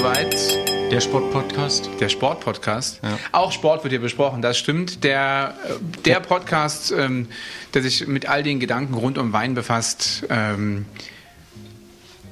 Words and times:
soweit. 0.00 0.90
Der 0.90 1.00
Sportpodcast. 1.00 1.90
Der 2.00 2.08
Sportpodcast. 2.08 3.00
Ja. 3.02 3.18
Auch 3.32 3.52
Sport 3.52 3.84
wird 3.84 3.92
hier 3.92 4.00
besprochen, 4.00 4.40
das 4.40 4.56
stimmt. 4.56 5.04
Der, 5.04 5.54
äh, 5.68 6.00
der 6.04 6.20
Podcast, 6.20 6.90
ähm, 6.90 7.28
der 7.74 7.82
sich 7.82 8.06
mit 8.06 8.26
all 8.26 8.42
den 8.42 8.60
Gedanken 8.60 8.94
rund 8.94 9.18
um 9.18 9.34
Wein 9.34 9.54
befasst, 9.54 10.24
ähm, 10.30 10.86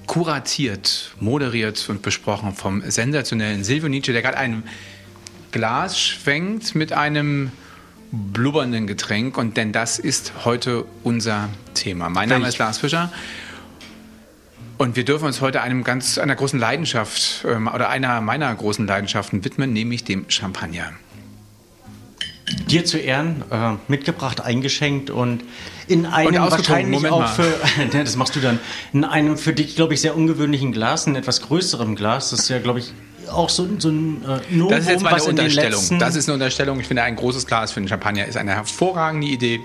kuratiert, 0.07 1.11
moderiert 1.21 1.87
und 1.91 2.01
besprochen 2.01 2.55
vom 2.55 2.83
sensationellen 2.91 3.65
Silvio 3.65 3.91
Nietzsche, 3.91 4.15
der 4.15 4.23
gerade 4.23 4.39
ein 4.39 4.63
Glas 5.53 6.01
schwenkt 6.01 6.75
mit 6.75 6.95
einem 6.95 7.53
blubbernden 8.11 8.87
Getränk. 8.87 9.37
Und 9.37 9.59
denn 9.59 9.73
das 9.73 9.99
ist 9.99 10.33
heute 10.47 10.87
unser 11.03 11.51
Thema. 11.75 12.09
Mein 12.09 12.31
Name 12.31 12.49
ist 12.49 12.57
Lars 12.57 12.79
Fischer. 12.79 13.13
Und 14.79 14.95
wir 14.95 15.05
dürfen 15.05 15.27
uns 15.27 15.41
heute 15.41 15.61
einem 15.61 15.83
ganz, 15.83 16.19
einer 16.19 16.37
großen 16.37 16.59
Leidenschaft 16.59 17.45
ähm, 17.45 17.67
oder 17.67 17.89
einer 17.89 18.21
meiner 18.21 18.55
großen 18.55 18.87
Leidenschaften 18.87 19.45
widmen, 19.45 19.73
nämlich 19.73 20.05
dem 20.05 20.31
Champagner. 20.31 20.93
Dir 22.71 22.85
zu 22.85 22.97
Ehren 22.97 23.43
äh, 23.51 23.73
mitgebracht, 23.89 24.41
eingeschenkt 24.41 25.11
und 25.11 25.43
in 25.89 26.07
einem 26.07 26.43
ausgetrunken, 26.43 26.93
wahrscheinlich 26.93 27.03
Moment 27.03 27.13
auch 27.13 27.21
mal. 27.21 27.27
für, 27.27 27.59
das 27.93 28.15
machst 28.15 28.37
du 28.37 28.41
dann, 28.41 28.61
in 28.93 29.05
einem 29.05 29.37
für 29.37 29.53
dich, 29.53 29.75
glaube 29.75 29.95
ich, 29.95 30.01
sehr 30.01 30.17
ungewöhnlichen 30.17 30.71
Glas, 30.71 31.07
ein 31.07 31.17
etwas 31.17 31.43
größerem 31.43 31.97
Glas. 31.97 32.31
Das 32.31 32.41
ist 32.41 32.49
ja, 32.49 32.61
glaube 32.61 32.79
ich, 32.79 32.93
auch 33.31 33.49
so, 33.49 33.69
so 33.79 33.89
ein 33.89 34.23
äh, 34.25 34.55
Novum, 34.55 34.71
Das 34.71 34.81
ist 34.81 34.91
jetzt 34.91 35.03
meine 35.03 35.23
Unterstellung. 35.23 35.99
Das 35.99 36.17
ist 36.17 36.29
eine 36.29 36.35
Unterstellung. 36.35 36.81
Ich 36.81 36.87
finde, 36.87 37.03
ein 37.03 37.17
großes 37.17 37.47
Glas 37.47 37.73
für 37.73 37.81
den 37.81 37.89
Champagner 37.89 38.27
ist 38.27 38.37
eine 38.37 38.53
hervorragende 38.53 39.27
Idee. 39.27 39.61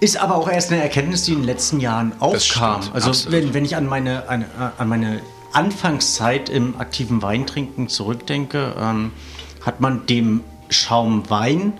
Ist 0.00 0.16
aber 0.16 0.36
auch 0.36 0.48
erst 0.48 0.72
eine 0.72 0.82
Erkenntnis, 0.82 1.24
die 1.24 1.32
in 1.32 1.38
den 1.38 1.46
letzten 1.46 1.80
Jahren 1.80 2.12
aufkam. 2.20 2.82
stimmt, 2.82 2.94
Also 2.94 3.10
absolut. 3.10 3.32
wenn, 3.40 3.54
wenn 3.54 3.64
ich 3.64 3.76
an 3.76 3.86
meine, 3.86 4.28
an, 4.28 4.44
an 4.76 4.88
meine 4.88 5.20
Anfangszeit 5.52 6.48
im 6.48 6.78
aktiven 6.78 7.22
Weintrinken 7.22 7.88
zurückdenke, 7.88 8.74
ähm, 8.78 9.12
hat 9.64 9.80
man 9.80 10.06
dem 10.06 10.42
Schaumwein 10.70 11.74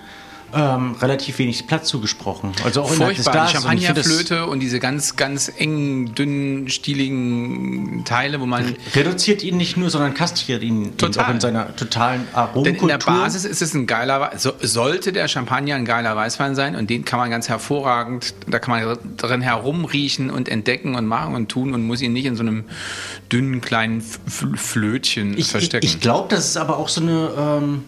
ähm, 0.55 0.97
relativ 1.01 1.39
wenig 1.39 1.67
Platz 1.67 1.89
zugesprochen. 1.89 2.53
Also 2.65 2.83
auch 2.83 2.93
innerhalb 2.93 3.17
des 3.17 3.25
Furchtbar, 3.25 3.47
die 3.47 3.53
Glases. 3.53 3.65
Und 3.67 3.79
ich 3.79 3.85
Champagnerflöte 3.85 4.47
und 4.47 4.61
diese 4.61 4.81
ganz, 4.81 5.17
ganz 5.17 5.53
engen, 5.57 6.15
dünnen, 6.15 6.69
stieligen 6.69 8.05
Teile, 8.05 8.41
wo 8.41 8.47
man 8.47 8.77
reduziert 8.95 9.43
ihn 9.43 9.57
nicht 9.57 9.77
nur, 9.77 9.91
sondern 9.91 10.15
kastriert 10.15 10.63
ihn 10.63 10.97
Total. 10.97 11.25
auch 11.25 11.31
in 11.31 11.41
seiner 11.41 11.77
totalen 11.77 12.23
Denn 12.23 12.35
Aromenkultur. 12.35 12.83
in 12.83 12.99
der 12.99 13.05
Basis 13.05 13.45
ist 13.45 13.63
es 13.63 13.75
ein 13.75 13.87
geiler, 13.87 14.33
so, 14.37 14.53
sollte 14.61 15.13
der 15.13 15.29
Champagner 15.29 15.75
ein 15.75 15.85
geiler 15.85 16.17
Weißwein 16.17 16.55
sein 16.55 16.77
und 16.77 16.89
den 16.89 17.05
kann 17.05 17.19
man 17.19 17.31
ganz 17.31 17.49
hervorragend, 17.49 18.35
da 18.47 18.59
kann 18.59 18.81
man 18.81 18.99
drin 19.17 19.41
herumriechen 19.43 20.31
und 20.31 20.49
entdecken 20.49 20.95
und 20.95 21.07
machen 21.07 21.35
und 21.35 21.49
tun 21.49 21.75
und 21.75 21.87
muss 21.87 22.01
ihn 22.01 22.13
nicht 22.13 22.27
in 22.27 22.37
so 22.37 22.43
einem 22.43 22.65
dünnen 23.31 23.61
kleinen 23.61 24.01
Flötchen 24.01 25.33
ich, 25.35 25.41
ich, 25.41 25.49
verstecken. 25.49 25.87
ich 25.87 26.01
glaube, 26.01 26.29
das 26.31 26.47
ist 26.47 26.57
aber 26.57 26.79
auch 26.79 26.89
so 26.89 27.03
eine 27.03 27.31
ähm, 27.37 27.85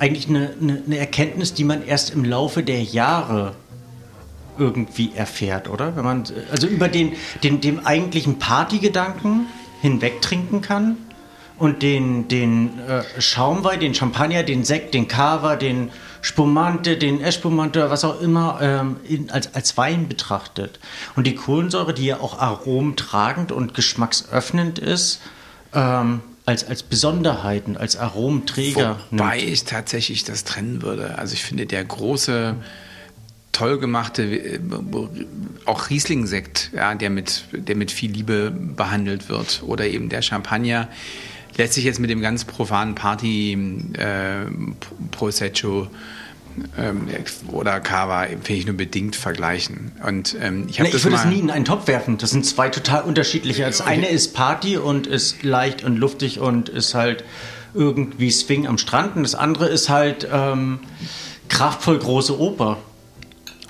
eigentlich 0.00 0.28
eine, 0.28 0.54
eine, 0.60 0.82
eine 0.84 0.98
Erkenntnis, 0.98 1.54
die 1.54 1.64
man 1.64 1.86
erst 1.86 2.10
im 2.10 2.24
Laufe 2.24 2.62
der 2.62 2.82
Jahre 2.82 3.54
irgendwie 4.58 5.12
erfährt, 5.14 5.68
oder? 5.68 5.94
Wenn 5.94 6.04
man 6.04 6.24
also 6.50 6.66
über 6.66 6.88
den, 6.88 7.12
den 7.42 7.60
dem 7.60 7.86
eigentlichen 7.86 8.38
Partygedanken 8.38 9.46
hinwegtrinken 9.80 10.62
kann 10.62 10.96
und 11.58 11.82
den, 11.82 12.28
den 12.28 12.78
äh, 12.80 13.02
Schaumwein, 13.20 13.80
den 13.80 13.94
Champagner, 13.94 14.42
den 14.42 14.64
Sekt, 14.64 14.94
den 14.94 15.06
Cava, 15.06 15.56
den 15.56 15.90
Spumante, 16.22 16.96
den 16.96 17.20
Espumante, 17.20 17.90
was 17.90 18.04
auch 18.04 18.20
immer, 18.20 18.58
ähm, 18.60 18.96
in, 19.04 19.30
als, 19.30 19.54
als 19.54 19.76
Wein 19.76 20.08
betrachtet. 20.08 20.80
Und 21.16 21.26
die 21.26 21.34
Kohlensäure, 21.34 21.94
die 21.94 22.06
ja 22.06 22.20
auch 22.20 22.38
aromentragend 22.38 23.52
und 23.52 23.74
geschmacksöffnend 23.74 24.78
ist, 24.78 25.20
ähm, 25.74 26.20
als, 26.46 26.64
als 26.64 26.82
Besonderheiten, 26.82 27.76
als 27.76 27.96
Aromenträger. 27.96 28.98
Wobei 29.10 29.38
nimmt. 29.38 29.50
ich 29.50 29.64
tatsächlich 29.64 30.24
das 30.24 30.44
trennen 30.44 30.82
würde. 30.82 31.18
Also 31.18 31.34
ich 31.34 31.44
finde, 31.44 31.66
der 31.66 31.84
große, 31.84 32.56
toll 33.52 33.78
gemachte, 33.78 34.22
äh, 34.22 34.60
auch 35.66 35.90
Riesling-Sekt, 35.90 36.70
ja, 36.74 36.94
der, 36.94 37.10
mit, 37.10 37.44
der 37.52 37.76
mit 37.76 37.90
viel 37.90 38.10
Liebe 38.10 38.50
behandelt 38.50 39.28
wird, 39.28 39.62
oder 39.66 39.86
eben 39.86 40.08
der 40.08 40.22
Champagner, 40.22 40.88
lässt 41.56 41.74
sich 41.74 41.84
jetzt 41.84 42.00
mit 42.00 42.10
dem 42.10 42.20
ganz 42.20 42.44
profanen 42.44 42.94
Party 42.94 43.52
äh, 43.94 44.46
Prosecco 45.10 45.88
ähm, 46.78 47.08
oder 47.48 47.80
Cava, 47.80 48.24
finde 48.24 48.52
ich 48.52 48.66
nur 48.66 48.76
bedingt 48.76 49.16
vergleichen. 49.16 49.92
Und 50.06 50.36
ähm, 50.40 50.66
ich 50.68 50.78
das 50.78 50.88
ich 50.94 51.04
würde 51.04 51.16
es 51.16 51.24
nie 51.24 51.38
in 51.38 51.50
einen 51.50 51.64
Topf 51.64 51.86
werfen. 51.86 52.18
Das 52.18 52.30
sind 52.30 52.44
zwei 52.44 52.68
total 52.68 53.02
unterschiedliche. 53.02 53.64
Das 53.64 53.80
eine 53.80 54.08
ist 54.08 54.34
Party 54.34 54.76
und 54.76 55.06
ist 55.06 55.42
leicht 55.42 55.84
und 55.84 55.96
luftig 55.96 56.40
und 56.40 56.68
ist 56.68 56.94
halt 56.94 57.24
irgendwie 57.74 58.30
Swing 58.30 58.66
am 58.66 58.78
Strand. 58.78 59.16
Und 59.16 59.22
das 59.22 59.34
andere 59.34 59.68
ist 59.68 59.88
halt 59.88 60.28
ähm, 60.30 60.80
kraftvoll 61.48 61.98
große 61.98 62.38
Oper. 62.38 62.78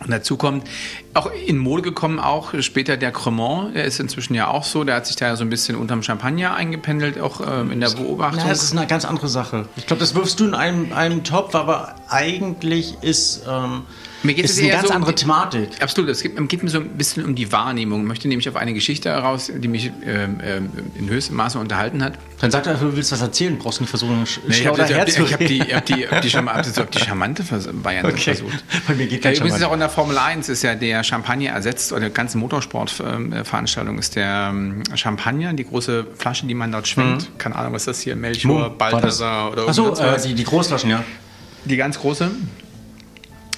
Und 0.00 0.10
dazu 0.10 0.36
kommt, 0.36 0.66
auch 1.12 1.30
in 1.46 1.58
Mode 1.58 1.82
gekommen, 1.82 2.18
auch 2.18 2.54
später 2.60 2.96
der 2.96 3.12
Cremant, 3.12 3.74
der 3.74 3.84
ist 3.84 4.00
inzwischen 4.00 4.34
ja 4.34 4.48
auch 4.48 4.64
so, 4.64 4.82
der 4.84 4.96
hat 4.96 5.06
sich 5.06 5.16
da 5.16 5.26
ja 5.26 5.36
so 5.36 5.44
ein 5.44 5.50
bisschen 5.50 5.76
unterm 5.76 6.02
Champagner 6.02 6.54
eingependelt, 6.54 7.20
auch 7.20 7.40
ähm, 7.46 7.70
in 7.70 7.80
der 7.80 7.90
Beobachtung. 7.90 8.40
Na, 8.42 8.48
das 8.48 8.62
ist 8.62 8.76
eine 8.76 8.86
ganz 8.86 9.04
andere 9.04 9.28
Sache. 9.28 9.66
Ich 9.76 9.86
glaube, 9.86 10.00
das 10.00 10.14
wirfst 10.14 10.40
du 10.40 10.46
in 10.46 10.54
einem, 10.54 10.92
einem 10.92 11.22
Topf, 11.22 11.54
aber 11.54 11.96
eigentlich 12.08 12.96
ist, 13.02 13.42
ähm, 13.48 13.82
Mir 14.22 14.34
geht 14.34 14.44
ist 14.44 14.52
es 14.52 14.58
eine 14.58 14.68
eher 14.68 14.74
ganz 14.76 14.88
so 14.88 14.90
um 14.90 14.96
andere 14.96 15.14
die- 15.14 15.22
Thematik. 15.22 15.68
Absolut, 15.82 16.10
es 16.10 16.22
geht, 16.22 16.48
geht 16.48 16.62
mir 16.62 16.68
so 16.68 16.78
ein 16.80 16.88
bisschen 16.90 17.24
um 17.24 17.34
die 17.34 17.50
Wahrnehmung. 17.52 18.02
Ich 18.02 18.06
möchte 18.08 18.28
nämlich 18.28 18.48
auf 18.48 18.56
eine 18.56 18.74
Geschichte 18.74 19.08
heraus, 19.08 19.50
die 19.54 19.66
mich 19.68 19.90
ähm, 20.04 20.38
ähm, 20.44 20.70
in 20.98 21.08
höchstem 21.08 21.36
Maße 21.36 21.58
unterhalten 21.58 22.04
hat. 22.04 22.14
Dann 22.40 22.50
sag 22.50 22.64
doch, 22.64 22.78
du 22.78 22.94
willst 22.96 23.12
was 23.12 23.22
erzählen, 23.22 23.56
brauchst 23.58 23.80
nicht 23.80 23.88
versuchen, 23.88 24.24
Nee, 24.46 24.54
ich 24.54 24.66
habe 24.66 24.84
die, 24.84 25.12
zu 25.12 25.24
ich 25.24 25.32
hab 25.32 25.38
die, 25.40 25.44
reden. 25.46 25.66
ich 25.68 25.74
hab 25.74 25.86
die, 25.86 26.02
ich 26.04 26.10
hab 26.10 26.20
die, 26.22 26.28
Charma- 26.30 26.52
hab 26.54 26.62
das 26.64 26.78
auf 26.78 26.90
die 26.90 26.98
charmante 26.98 27.44
Variante 27.82 28.10
Okay. 28.12 28.34
versucht. 28.34 28.62
Bei 28.86 28.94
mir 28.94 29.06
geht 29.06 29.24
Ja, 29.24 29.32
übrigens 29.32 29.56
ist 29.58 29.64
auch 29.64 29.72
in 29.72 29.80
der 29.80 29.88
Formel 29.88 30.18
1 30.18 30.48
ist 30.50 30.62
ja 30.62 30.74
der 30.74 31.02
Champagner 31.02 31.50
ersetzt, 31.50 31.92
oder 31.92 32.08
die 32.08 32.14
ganze 32.14 32.36
Motorsportveranstaltung 32.38 33.98
ist 33.98 34.16
der 34.16 34.50
ähm, 34.52 34.82
Champagner, 34.94 35.52
die 35.54 35.64
große 35.64 36.06
Flasche, 36.16 36.46
die 36.46 36.54
man 36.54 36.72
dort 36.72 36.88
schwenkt. 36.88 37.30
Keine 37.38 37.56
Ahnung, 37.56 37.72
was 37.72 37.82
ist 37.82 37.88
das 37.88 38.00
hier? 38.00 38.16
Melchior, 38.16 38.70
Balthasar 38.70 39.52
oder 39.52 39.64
Ach 39.68 39.74
so, 39.74 39.84
irgendwas. 39.86 40.24
äh, 40.24 40.28
die, 40.28 40.34
die 40.34 40.44
Großflaschen, 40.44 40.90
ja. 40.90 41.04
Die 41.64 41.76
ganz 41.76 41.98
große 41.98 42.30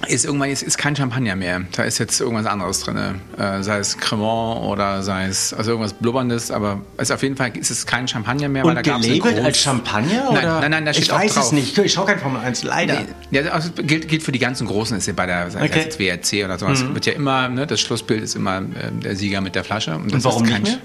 ist 0.09 0.25
irgendwann 0.25 0.49
jetzt 0.49 0.63
ist 0.63 0.79
kein 0.79 0.97
Champagner 0.97 1.37
mehr. 1.37 1.63
Da 1.77 1.85
ist 1.85 1.99
jetzt 1.99 2.21
irgendwas 2.21 2.47
anderes 2.47 2.81
drin. 2.81 2.97
Äh, 3.39 3.63
sei 3.63 3.79
es 3.79 3.97
Cremant 3.99 4.61
oder 4.63 5.03
sei 5.03 5.27
es 5.27 5.53
also 5.55 5.71
irgendwas 5.73 5.93
Blubberndes, 5.95 6.51
aber 6.51 6.81
es 6.97 7.11
auf 7.11 7.23
jeden 7.23 7.37
Fall 7.37 7.57
ist 7.57 7.71
es 7.71 7.87
kein 7.87 8.09
Champagner 8.09 8.49
mehr, 8.49 8.63
weil 8.65 8.71
Und 8.71 8.75
da 8.77 8.83
gab 8.83 9.01
es 9.01 9.07
eine 9.07 9.19
gelabelt 9.19 9.45
als 9.45 9.59
Champagner? 9.61 10.25
Nein, 10.33 10.45
oder? 10.45 10.61
nein, 10.61 10.71
nein, 10.71 10.85
da 10.87 10.93
steht 10.93 11.05
Ich 11.05 11.13
auch 11.13 11.19
weiß 11.21 11.35
drauf. 11.35 11.45
es 11.47 11.53
nicht. 11.53 11.79
Ich 11.79 11.93
schaue 11.93 12.07
kein 12.07 12.19
Formel 12.19 12.41
1, 12.43 12.63
leider. 12.65 13.03
Ja, 13.31 13.43
also 13.53 13.71
gilt, 13.73 14.09
gilt 14.09 14.23
für 14.23 14.33
die 14.33 14.39
ganzen 14.39 14.67
Großen, 14.67 14.97
ist 14.97 15.07
ja 15.07 15.13
bei 15.15 15.27
der 15.27 15.51
sei 15.51 15.65
Okay. 15.65 15.79
Mhm. 15.99 16.11
jetzt 16.11 16.33
WRC 16.33 16.45
oder 16.45 16.59
sowas, 16.59 16.85
wird 16.93 17.07
ja 17.07 17.13
immer, 17.13 17.49
ne, 17.49 17.67
das 17.67 17.81
Schlussbild 17.81 18.23
ist 18.23 18.35
immer 18.35 18.59
ähm, 18.59 19.01
der 19.03 19.17
Sieger 19.17 19.41
mit 19.41 19.55
der 19.55 19.65
Flasche. 19.65 19.95
Und, 19.97 20.13
das 20.13 20.25
warum 20.25 20.45
ist 20.45 20.51
nicht 20.51 20.63
mehr? 20.65 20.79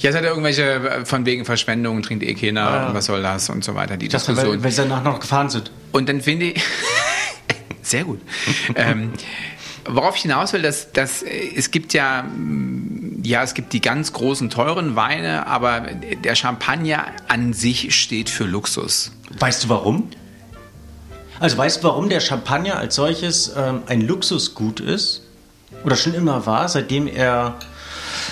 Ja, 0.00 0.10
es 0.10 0.16
hat 0.16 0.22
ja 0.24 0.30
irgendwelche 0.30 0.62
äh, 0.62 1.04
von 1.04 1.24
wegen 1.24 1.44
Verschwendung, 1.44 2.02
trinkt 2.02 2.24
eh 2.24 2.34
keiner, 2.34 2.68
Ah. 2.68 2.86
und 2.88 2.94
was 2.94 3.06
soll 3.06 3.22
das 3.22 3.48
und 3.48 3.64
so 3.64 3.74
weiter, 3.74 3.96
die 3.96 4.08
Das, 4.08 4.26
weil, 4.28 4.34
Diskussion. 4.34 4.64
weil 4.64 4.70
sie 4.72 4.82
danach 4.82 5.02
noch 5.04 5.20
gefahren 5.20 5.48
sind. 5.50 5.70
Und 5.92 6.08
dann 6.08 6.20
finde 6.20 6.46
ich, 6.46 6.54
sehr 7.86 8.04
gut. 8.04 8.20
ähm, 8.74 9.12
worauf 9.86 10.16
ich 10.16 10.22
hinaus 10.22 10.52
will, 10.52 10.62
dass, 10.62 10.92
dass 10.92 11.22
äh, 11.22 11.52
es 11.56 11.70
gibt 11.70 11.92
ja, 11.92 12.22
mm, 12.22 13.22
ja, 13.22 13.42
es 13.42 13.54
gibt 13.54 13.72
die 13.72 13.80
ganz 13.80 14.12
großen 14.12 14.50
teuren 14.50 14.96
Weine, 14.96 15.46
aber 15.46 15.80
der 15.80 16.34
Champagner 16.34 17.06
an 17.28 17.52
sich 17.52 17.94
steht 17.94 18.30
für 18.30 18.44
Luxus. 18.44 19.12
Weißt 19.38 19.64
du 19.64 19.68
warum? 19.68 20.08
Also 21.40 21.58
weißt 21.58 21.78
du, 21.78 21.88
warum 21.88 22.08
der 22.08 22.20
Champagner 22.20 22.78
als 22.78 22.94
solches 22.94 23.52
ähm, 23.56 23.82
ein 23.86 24.00
Luxusgut 24.00 24.80
ist? 24.80 25.22
Oder 25.84 25.96
schon 25.96 26.14
immer 26.14 26.46
war, 26.46 26.68
seitdem 26.68 27.06
er 27.06 27.58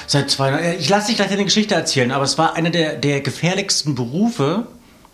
seit 0.06 0.30
zwei 0.30 0.76
Ich 0.78 0.88
lasse 0.88 1.08
dich 1.08 1.16
gleich 1.16 1.30
eine 1.30 1.44
Geschichte 1.44 1.74
erzählen, 1.74 2.12
aber 2.12 2.24
es 2.24 2.38
war 2.38 2.54
einer 2.54 2.70
der, 2.70 2.96
der 2.96 3.20
gefährlichsten 3.20 3.94
Berufe, 3.94 4.66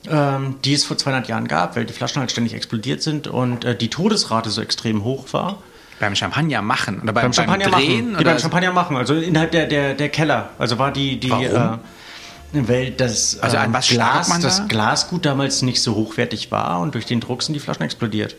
ähm, 0.06 0.56
die 0.64 0.74
es 0.74 0.84
vor 0.84 0.96
200 0.96 1.28
Jahren 1.28 1.48
gab, 1.48 1.76
weil 1.76 1.84
die 1.84 1.92
Flaschen 1.92 2.20
halt 2.20 2.30
ständig 2.30 2.54
explodiert 2.54 3.02
sind 3.02 3.26
und 3.28 3.64
äh, 3.64 3.76
die 3.76 3.88
Todesrate 3.88 4.50
so 4.50 4.60
extrem 4.62 5.04
hoch 5.04 5.26
war. 5.32 5.58
Beim 6.00 6.14
Champagner 6.14 6.62
machen 6.62 7.00
oder 7.02 7.12
beim, 7.12 7.24
Beim 7.24 7.32
Champagner 7.32 7.70
Drehen? 7.70 8.12
machen. 8.12 8.14
Die 8.14 8.20
oder 8.20 8.30
beim 8.32 8.38
Champagner 8.38 8.72
machen, 8.72 8.96
also 8.96 9.14
innerhalb 9.14 9.50
der, 9.50 9.66
der, 9.66 9.94
der 9.94 10.08
Keller. 10.10 10.50
Also 10.58 10.78
war 10.78 10.92
die, 10.92 11.18
die 11.18 11.30
Warum? 11.30 11.44
äh, 11.44 12.68
weil 12.68 12.90
das, 12.92 13.40
Also 13.40 13.56
an 13.56 13.70
äh, 13.70 13.74
was 13.74 13.88
Glas, 13.88 14.28
man 14.28 14.40
da? 14.40 14.46
das 14.48 14.68
Glasgut 14.68 15.26
damals 15.26 15.62
nicht 15.62 15.82
so 15.82 15.96
hochwertig 15.96 16.50
war 16.52 16.80
und 16.80 16.94
durch 16.94 17.04
den 17.06 17.20
Druck 17.20 17.42
sind 17.42 17.54
die 17.54 17.60
Flaschen 17.60 17.82
explodiert. 17.84 18.36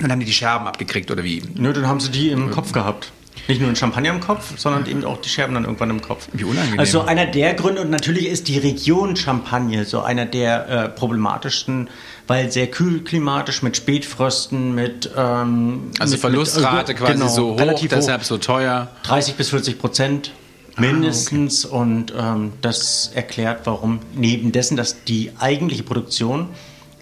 Dann 0.00 0.12
haben 0.12 0.20
die 0.20 0.26
die 0.26 0.32
Scherben 0.32 0.66
abgekriegt 0.66 1.10
oder 1.10 1.24
wie? 1.24 1.42
Nö, 1.54 1.72
dann 1.72 1.86
haben 1.88 2.00
sie 2.00 2.10
die 2.10 2.30
im 2.30 2.50
Kopf 2.50 2.72
gehabt. 2.72 3.12
Nicht 3.48 3.60
nur 3.60 3.70
den 3.70 3.76
Champagner 3.76 4.10
im 4.10 4.20
Kopf, 4.20 4.58
sondern 4.58 4.86
eben 4.86 5.04
auch 5.04 5.20
die 5.20 5.28
Scherben 5.28 5.54
dann 5.54 5.64
irgendwann 5.64 5.90
im 5.90 6.02
Kopf. 6.02 6.28
Wie 6.32 6.44
unangenehm. 6.44 6.80
Also 6.80 7.02
einer 7.02 7.26
der 7.26 7.54
Gründe, 7.54 7.82
und 7.82 7.90
natürlich 7.90 8.26
ist 8.26 8.48
die 8.48 8.58
Region 8.58 9.14
Champagne 9.16 9.84
so 9.84 10.00
einer 10.02 10.26
der 10.26 10.68
äh, 10.68 10.88
problematischsten, 10.88 11.88
weil 12.26 12.50
sehr 12.50 12.66
kühl 12.66 13.04
klimatisch 13.04 13.62
mit 13.62 13.76
Spätfrösten, 13.76 14.74
mit. 14.74 15.10
Ähm, 15.16 15.90
Also 15.98 16.12
mit, 16.14 16.20
Verlustrate 16.20 16.92
mit, 16.92 17.00
quasi 17.00 17.12
genau, 17.12 17.28
so 17.28 17.52
hoch, 17.52 17.58
relativ 17.60 17.90
deshalb 17.90 18.24
so 18.24 18.38
teuer. 18.38 18.88
30 19.04 19.34
bis 19.34 19.50
40 19.50 19.78
Prozent. 19.78 20.32
mindestens. 20.76 21.64
Ah, 21.64 21.68
okay. 21.68 21.76
Und 21.78 22.14
ähm, 22.18 22.52
das 22.60 23.10
erklärt, 23.14 23.60
warum 23.64 24.00
neben 24.14 24.52
dessen, 24.52 24.76
dass 24.76 25.04
die 25.04 25.32
eigentliche 25.38 25.82
Produktion 25.84 26.48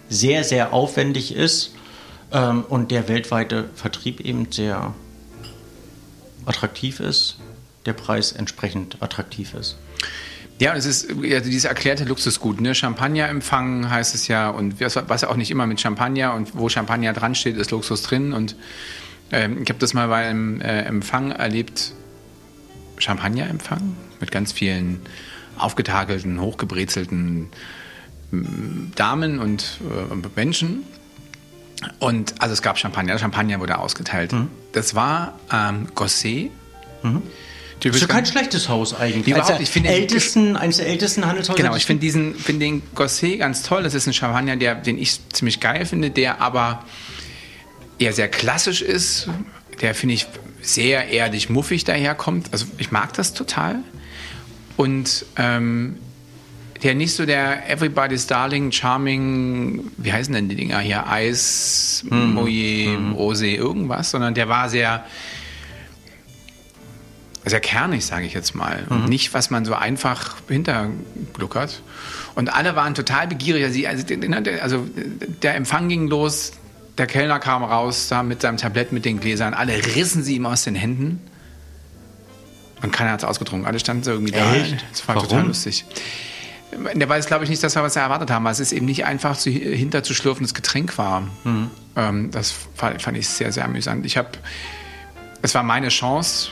sehr, 0.09 0.43
sehr 0.43 0.73
aufwendig 0.73 1.35
ist 1.35 1.73
ähm, 2.31 2.63
und 2.69 2.91
der 2.91 3.07
weltweite 3.07 3.69
Vertrieb 3.73 4.19
eben 4.19 4.51
sehr 4.51 4.93
attraktiv 6.45 6.99
ist, 6.99 7.37
der 7.85 7.93
Preis 7.93 8.31
entsprechend 8.31 9.01
attraktiv 9.01 9.53
ist. 9.53 9.77
Ja, 10.59 10.73
es 10.73 10.85
ist 10.85 11.07
ja, 11.21 11.41
dieses 11.41 11.65
erklärte 11.65 12.05
Luxusgut. 12.05 12.61
Ne? 12.61 12.73
Champagner 12.73 13.27
empfangen 13.27 13.89
heißt 13.89 14.15
es 14.15 14.27
ja 14.29 14.49
und 14.49 14.79
was, 14.79 15.23
auch 15.25 15.35
nicht 15.35 15.51
immer 15.51 15.67
mit 15.67 15.81
Champagner 15.81 16.33
und 16.33 16.55
wo 16.55 16.69
Champagner 16.69 17.11
dran 17.11 17.35
steht, 17.35 17.57
ist 17.57 17.71
Luxus 17.71 18.03
drin. 18.03 18.31
Und 18.31 18.55
ähm, 19.31 19.61
ich 19.61 19.69
habe 19.69 19.79
das 19.79 19.93
mal 19.93 20.07
bei 20.07 20.27
einem 20.27 20.61
äh, 20.61 20.83
Empfang 20.83 21.31
erlebt, 21.31 21.91
Champagner-Empfang 22.97 23.97
mit 24.21 24.31
ganz 24.31 24.53
vielen 24.53 25.01
aufgetakelten, 25.57 26.39
hochgebrezelten 26.39 27.49
Damen 28.95 29.39
und 29.39 29.79
äh, 29.81 30.29
Menschen. 30.35 30.83
Und 31.99 32.35
also 32.39 32.53
es 32.53 32.61
gab 32.61 32.77
Champagner, 32.77 33.17
Champagner 33.17 33.59
wurde 33.59 33.77
ausgeteilt. 33.77 34.31
Mhm. 34.33 34.49
Das 34.73 34.95
war 34.95 35.39
ähm, 35.51 35.87
Gosset. 35.95 36.51
Mhm. 37.03 37.21
Das 37.81 37.95
ist 37.95 38.01
ja 38.01 38.07
kein 38.07 38.25
schlechtes 38.25 38.69
Haus 38.69 38.95
eigentlich. 38.95 39.27
Überhaupt, 39.27 39.59
ich 39.59 39.69
finde 39.69 39.89
ältesten, 39.89 40.55
eines 40.55 40.77
der 40.77 40.87
ältesten 40.87 41.25
Handelshäuser. 41.25 41.61
Genau, 41.61 41.75
ich 41.75 41.85
finde 41.85 42.01
diesen, 42.01 42.33
find 42.35 42.61
den 42.61 42.81
Gosset 42.95 43.39
ganz 43.39 43.63
toll. 43.63 43.83
Das 43.83 43.93
ist 43.93 44.07
ein 44.07 44.13
Champagner, 44.13 44.55
der, 44.55 44.75
den 44.75 44.97
ich 44.97 45.19
ziemlich 45.29 45.59
geil 45.59 45.85
finde, 45.85 46.09
der 46.09 46.41
aber 46.41 46.83
eher 47.99 48.13
sehr 48.13 48.27
klassisch 48.27 48.81
ist. 48.81 49.27
Der 49.81 49.93
finde 49.93 50.15
ich 50.15 50.25
sehr 50.61 51.09
erdig 51.09 51.49
muffig 51.49 51.83
daherkommt. 51.83 52.47
Also 52.51 52.65
ich 52.77 52.91
mag 52.91 53.13
das 53.13 53.33
total. 53.33 53.79
Und 54.77 55.25
ähm, 55.37 55.97
der 56.83 56.95
nicht 56.95 57.13
so 57.13 57.25
der 57.25 57.69
Everybody's 57.69 58.27
Darling, 58.27 58.71
Charming, 58.71 59.91
wie 59.97 60.11
heißen 60.11 60.33
denn 60.33 60.49
die 60.49 60.55
Dinger 60.55 60.79
hier? 60.79 61.07
Eis, 61.07 62.03
mm. 62.09 62.33
Moje, 62.33 62.97
mm. 62.97 63.13
Rosé, 63.13 63.55
irgendwas, 63.55 64.11
sondern 64.11 64.33
der 64.33 64.49
war 64.49 64.69
sehr, 64.69 65.05
sehr 67.45 67.59
kernig, 67.59 68.05
sage 68.05 68.25
ich 68.25 68.33
jetzt 68.33 68.55
mal. 68.55 68.83
Mhm. 68.89 69.05
Nicht, 69.05 69.33
was 69.33 69.49
man 69.49 69.65
so 69.65 69.75
einfach 69.75 70.35
hintergluckert. 70.47 71.81
Und 72.33 72.53
alle 72.53 72.75
waren 72.75 72.95
total 72.95 73.27
begierig. 73.27 73.63
Also, 73.87 74.05
also 74.61 74.87
der 75.43 75.55
Empfang 75.55 75.87
ging 75.87 76.07
los, 76.07 76.53
der 76.97 77.07
Kellner 77.07 77.39
kam 77.39 77.63
raus 77.63 78.07
da 78.09 78.23
mit 78.23 78.41
seinem 78.41 78.57
Tablett 78.57 78.91
mit 78.91 79.05
den 79.05 79.19
Gläsern. 79.19 79.53
Alle 79.53 79.73
rissen 79.95 80.23
sie 80.23 80.35
ihm 80.35 80.45
aus 80.45 80.63
den 80.63 80.75
Händen. 80.75 81.21
Und 82.81 82.91
keiner 82.91 83.11
hat 83.11 83.19
es 83.19 83.25
ausgetrunken. 83.25 83.67
Alle 83.67 83.79
standen 83.79 84.03
so 84.03 84.11
irgendwie 84.11 84.33
da. 84.33 84.55
Echt? 84.55 84.85
Das 84.91 85.07
war 85.07 85.15
Warum? 85.15 85.29
total 85.29 85.47
lustig. 85.47 85.85
Der 86.93 87.07
weiß, 87.07 87.27
glaube 87.27 87.43
ich, 87.43 87.49
nicht, 87.49 87.63
dass 87.63 87.75
wir 87.75 87.83
was 87.83 87.95
erwartet 87.95 88.31
haben, 88.31 88.43
weil 88.45 88.51
es 88.51 88.59
ist 88.59 88.71
eben 88.71 88.85
nicht 88.85 89.05
einfach 89.05 89.37
zu, 89.37 89.49
hinterzuschlürfendes 89.49 90.53
Getränk 90.53 90.97
war. 90.97 91.21
Mhm. 91.43 91.71
Ähm, 91.95 92.31
das 92.31 92.53
fand, 92.75 93.01
fand, 93.01 93.17
ich 93.17 93.27
sehr, 93.27 93.51
sehr 93.51 93.65
amüsant. 93.65 94.05
Ich 94.05 94.17
habe, 94.17 94.29
es 95.41 95.55
war 95.55 95.63
meine 95.63 95.89
Chance. 95.89 96.49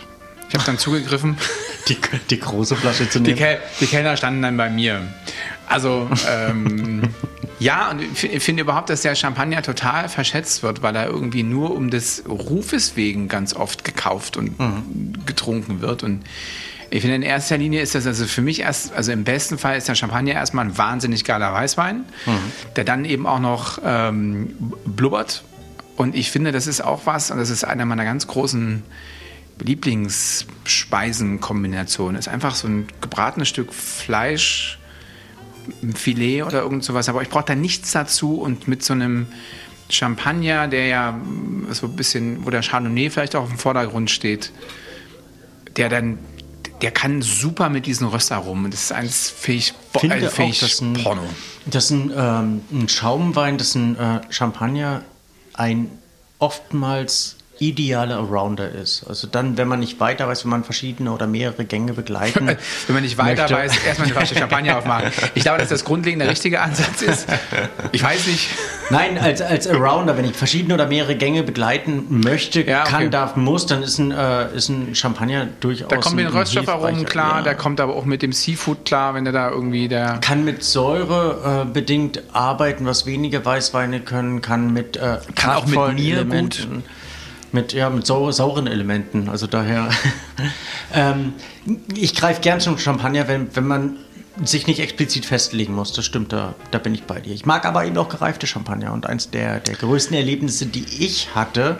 Ich 0.49 0.55
habe 0.55 0.65
dann 0.65 0.77
zugegriffen. 0.77 1.37
Die, 1.89 1.97
die, 2.29 2.39
große 2.39 2.77
Flasche 2.77 3.09
zu 3.09 3.19
nehmen. 3.19 3.35
Die, 3.35 3.41
Kel 3.41 3.59
die 3.81 3.87
Kellner 3.87 4.15
standen 4.15 4.41
dann 4.41 4.55
bei 4.55 4.69
mir. 4.69 5.01
Also, 5.67 6.09
ähm, 6.29 7.01
ja, 7.59 7.91
und 7.91 8.01
ich 8.01 8.41
finde 8.41 8.61
überhaupt, 8.61 8.89
dass 8.89 9.01
der 9.01 9.15
Champagner 9.15 9.61
total 9.61 10.07
verschätzt 10.07 10.63
wird, 10.63 10.81
weil 10.81 10.95
er 10.95 11.07
irgendwie 11.07 11.43
nur 11.43 11.75
um 11.75 11.89
des 11.89 12.23
Rufes 12.25 12.95
wegen 12.95 13.27
ganz 13.27 13.53
oft 13.53 13.83
gekauft 13.83 14.37
und 14.37 14.57
mhm. 14.57 15.25
getrunken 15.25 15.81
wird. 15.81 16.03
Und 16.03 16.23
ich 16.89 17.01
finde, 17.01 17.15
in 17.15 17.21
erster 17.21 17.57
Linie 17.57 17.81
ist 17.81 17.95
das 17.95 18.05
also 18.07 18.25
für 18.25 18.41
mich 18.41 18.59
erst, 18.61 18.93
also 18.93 19.11
im 19.11 19.23
besten 19.23 19.57
Fall 19.57 19.77
ist 19.77 19.87
der 19.87 19.95
Champagner 19.95 20.33
erstmal 20.33 20.65
ein 20.65 20.77
wahnsinnig 20.77 21.23
geiler 21.23 21.53
Weißwein, 21.53 22.03
mhm. 22.25 22.51
der 22.75 22.83
dann 22.83 23.05
eben 23.05 23.25
auch 23.27 23.39
noch 23.39 23.79
ähm, 23.83 24.55
blubbert. 24.85 25.45
Und 25.95 26.15
ich 26.15 26.31
finde, 26.31 26.51
das 26.51 26.67
ist 26.67 26.81
auch 26.81 27.05
was, 27.05 27.31
und 27.31 27.37
das 27.37 27.49
ist 27.49 27.63
einer 27.63 27.85
meiner 27.85 28.03
ganz 28.03 28.27
großen 28.27 28.83
Lieblingsspeisenkombinationen. 29.59 32.17
Ist 32.17 32.27
einfach 32.27 32.55
so 32.55 32.67
ein 32.67 32.87
gebratenes 33.01 33.47
Stück 33.49 33.71
Fleisch 33.73 34.79
ein 35.81 35.93
Filet 35.93 36.43
oder 36.43 36.61
irgend 36.61 36.83
sowas, 36.83 37.09
aber 37.09 37.21
ich 37.21 37.29
brauche 37.29 37.45
da 37.45 37.55
nichts 37.55 37.91
dazu 37.91 38.35
und 38.35 38.67
mit 38.67 38.83
so 38.83 38.93
einem 38.93 39.27
Champagner, 39.89 40.67
der 40.67 40.87
ja 40.87 41.19
so 41.71 41.87
ein 41.87 41.95
bisschen, 41.95 42.45
wo 42.45 42.49
der 42.49 42.61
Chardonnay 42.61 43.09
vielleicht 43.09 43.35
auch 43.35 43.49
im 43.49 43.57
Vordergrund 43.57 44.09
steht, 44.09 44.51
der 45.77 45.89
dann, 45.89 46.17
der 46.83 46.91
kann 46.91 47.21
super 47.21 47.69
mit 47.69 47.85
diesen 47.85 48.07
Röstaromen. 48.07 48.69
Das 48.69 48.83
ist 48.83 48.91
eins 48.91 49.29
fähig, 49.29 49.73
Finde 49.97 50.17
äh, 50.17 50.29
fähig 50.29 50.57
auch, 50.57 50.67
dass 50.67 50.81
ein, 50.81 50.93
Porno. 50.93 51.21
Dass 51.65 51.89
ein, 51.89 52.11
ähm, 52.13 52.61
ein 52.71 52.89
Schaumwein, 52.89 53.57
das 53.57 53.73
ein 53.75 53.97
äh, 53.97 54.19
Champagner 54.29 55.01
ein 55.53 55.89
oftmals 56.39 57.37
ideale 57.69 58.15
Arounder 58.15 58.69
ist. 58.69 59.05
Also 59.07 59.27
dann, 59.27 59.57
wenn 59.57 59.67
man 59.67 59.79
nicht 59.79 59.99
weiter 59.99 60.27
weiß, 60.27 60.43
wenn 60.43 60.51
man 60.51 60.63
verschiedene 60.63 61.11
oder 61.11 61.27
mehrere 61.27 61.65
Gänge 61.65 61.93
begleiten 61.93 62.47
Wenn 62.87 62.93
man 62.93 63.03
nicht 63.03 63.17
weiter 63.17 63.43
möchte. 63.43 63.55
weiß, 63.55 63.85
erstmal 63.85 64.07
eine 64.07 64.15
Flasche 64.15 64.35
Champagner 64.35 64.77
aufmachen. 64.79 65.11
Ich 65.35 65.43
glaube, 65.43 65.59
dass 65.59 65.69
das 65.69 65.85
grundlegende 65.85 66.27
richtige 66.27 66.61
Ansatz 66.61 67.01
ist. 67.01 67.27
Ich 67.91 68.03
weiß 68.03 68.27
nicht. 68.27 68.49
Nein, 68.89 69.17
als, 69.17 69.41
als 69.41 69.67
Arounder, 69.67 70.17
wenn 70.17 70.25
ich 70.25 70.35
verschiedene 70.35 70.73
oder 70.73 70.87
mehrere 70.87 71.15
Gänge 71.15 71.43
begleiten 71.43 72.05
möchte, 72.09 72.61
ja, 72.61 72.81
okay. 72.81 72.91
kann, 72.91 73.11
darf, 73.11 73.35
muss, 73.35 73.65
dann 73.65 73.83
ist 73.83 73.97
ein, 73.97 74.11
äh, 74.11 74.53
ist 74.55 74.69
ein 74.69 74.95
Champagner 74.95 75.47
durchaus 75.59 75.87
Da 75.87 75.97
kommt 75.97 76.15
mit 76.15 76.25
den 76.25 76.33
Röststoffaromen 76.33 77.05
klar, 77.05 77.37
ja. 77.37 77.41
der 77.43 77.55
kommt 77.55 77.79
aber 77.79 77.95
auch 77.95 78.05
mit 78.05 78.21
dem 78.21 78.33
Seafood 78.33 78.85
klar, 78.85 79.13
wenn 79.13 79.23
der 79.23 79.33
da 79.33 79.49
irgendwie 79.49 79.87
der... 79.87 80.19
Kann 80.21 80.43
mit 80.43 80.63
Säure 80.63 81.63
äh, 81.63 81.71
bedingt 81.71 82.21
arbeiten, 82.33 82.85
was 82.85 83.05
wenige 83.05 83.43
Weißweine 83.45 84.01
können, 84.01 84.41
kann 84.41 84.73
mit 84.73 84.97
äh, 84.97 85.17
Kann 85.35 85.55
auch 85.55 85.65
mit 85.65 85.95
Nier 85.95 86.25
gut 86.25 86.67
mit, 87.53 87.73
ja, 87.73 87.89
mit 87.89 88.05
sau 88.05 88.31
sauren 88.31 88.67
Elementen. 88.67 89.29
Also 89.29 89.47
daher, 89.47 89.89
ähm, 90.93 91.33
ich 91.95 92.15
greife 92.15 92.41
gern 92.41 92.59
zum 92.59 92.77
Champagner, 92.77 93.27
wenn, 93.27 93.55
wenn 93.55 93.67
man 93.67 93.97
sich 94.43 94.65
nicht 94.65 94.79
explizit 94.79 95.25
festlegen 95.25 95.75
muss. 95.75 95.93
Das 95.93 96.05
stimmt, 96.05 96.33
da, 96.33 96.55
da 96.71 96.79
bin 96.79 96.93
ich 96.93 97.03
bei 97.03 97.19
dir. 97.19 97.33
Ich 97.33 97.45
mag 97.45 97.65
aber 97.65 97.85
eben 97.85 97.97
auch 97.97 98.09
gereifte 98.09 98.47
Champagner. 98.47 98.91
Und 98.91 99.05
eins 99.05 99.29
der, 99.29 99.59
der 99.59 99.75
größten 99.75 100.15
Erlebnisse, 100.15 100.65
die 100.65 100.85
ich 100.99 101.35
hatte, 101.35 101.77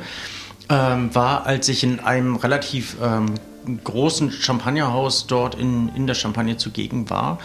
ähm, 0.70 1.14
war, 1.16 1.46
als 1.46 1.68
ich 1.70 1.84
in 1.84 2.00
einem 2.00 2.36
relativ 2.36 2.98
ähm, 3.02 3.34
großen 3.84 4.32
Champagnerhaus 4.32 5.26
dort 5.26 5.56
in, 5.56 5.90
in 5.96 6.06
der 6.06 6.16
Champagne 6.16 6.58
zugegen 6.58 7.10
war. 7.10 7.40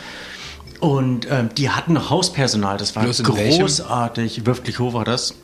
Und 0.81 1.27
ähm, 1.31 1.49
die 1.57 1.71
hatten 1.71 2.11
Hauspersonal, 2.11 2.77
das 2.77 2.95
war 2.95 3.05
großartig. 3.05 4.47
Wirklich 4.47 4.79
hoch 4.79 4.93
war 4.93 5.05
das 5.05 5.35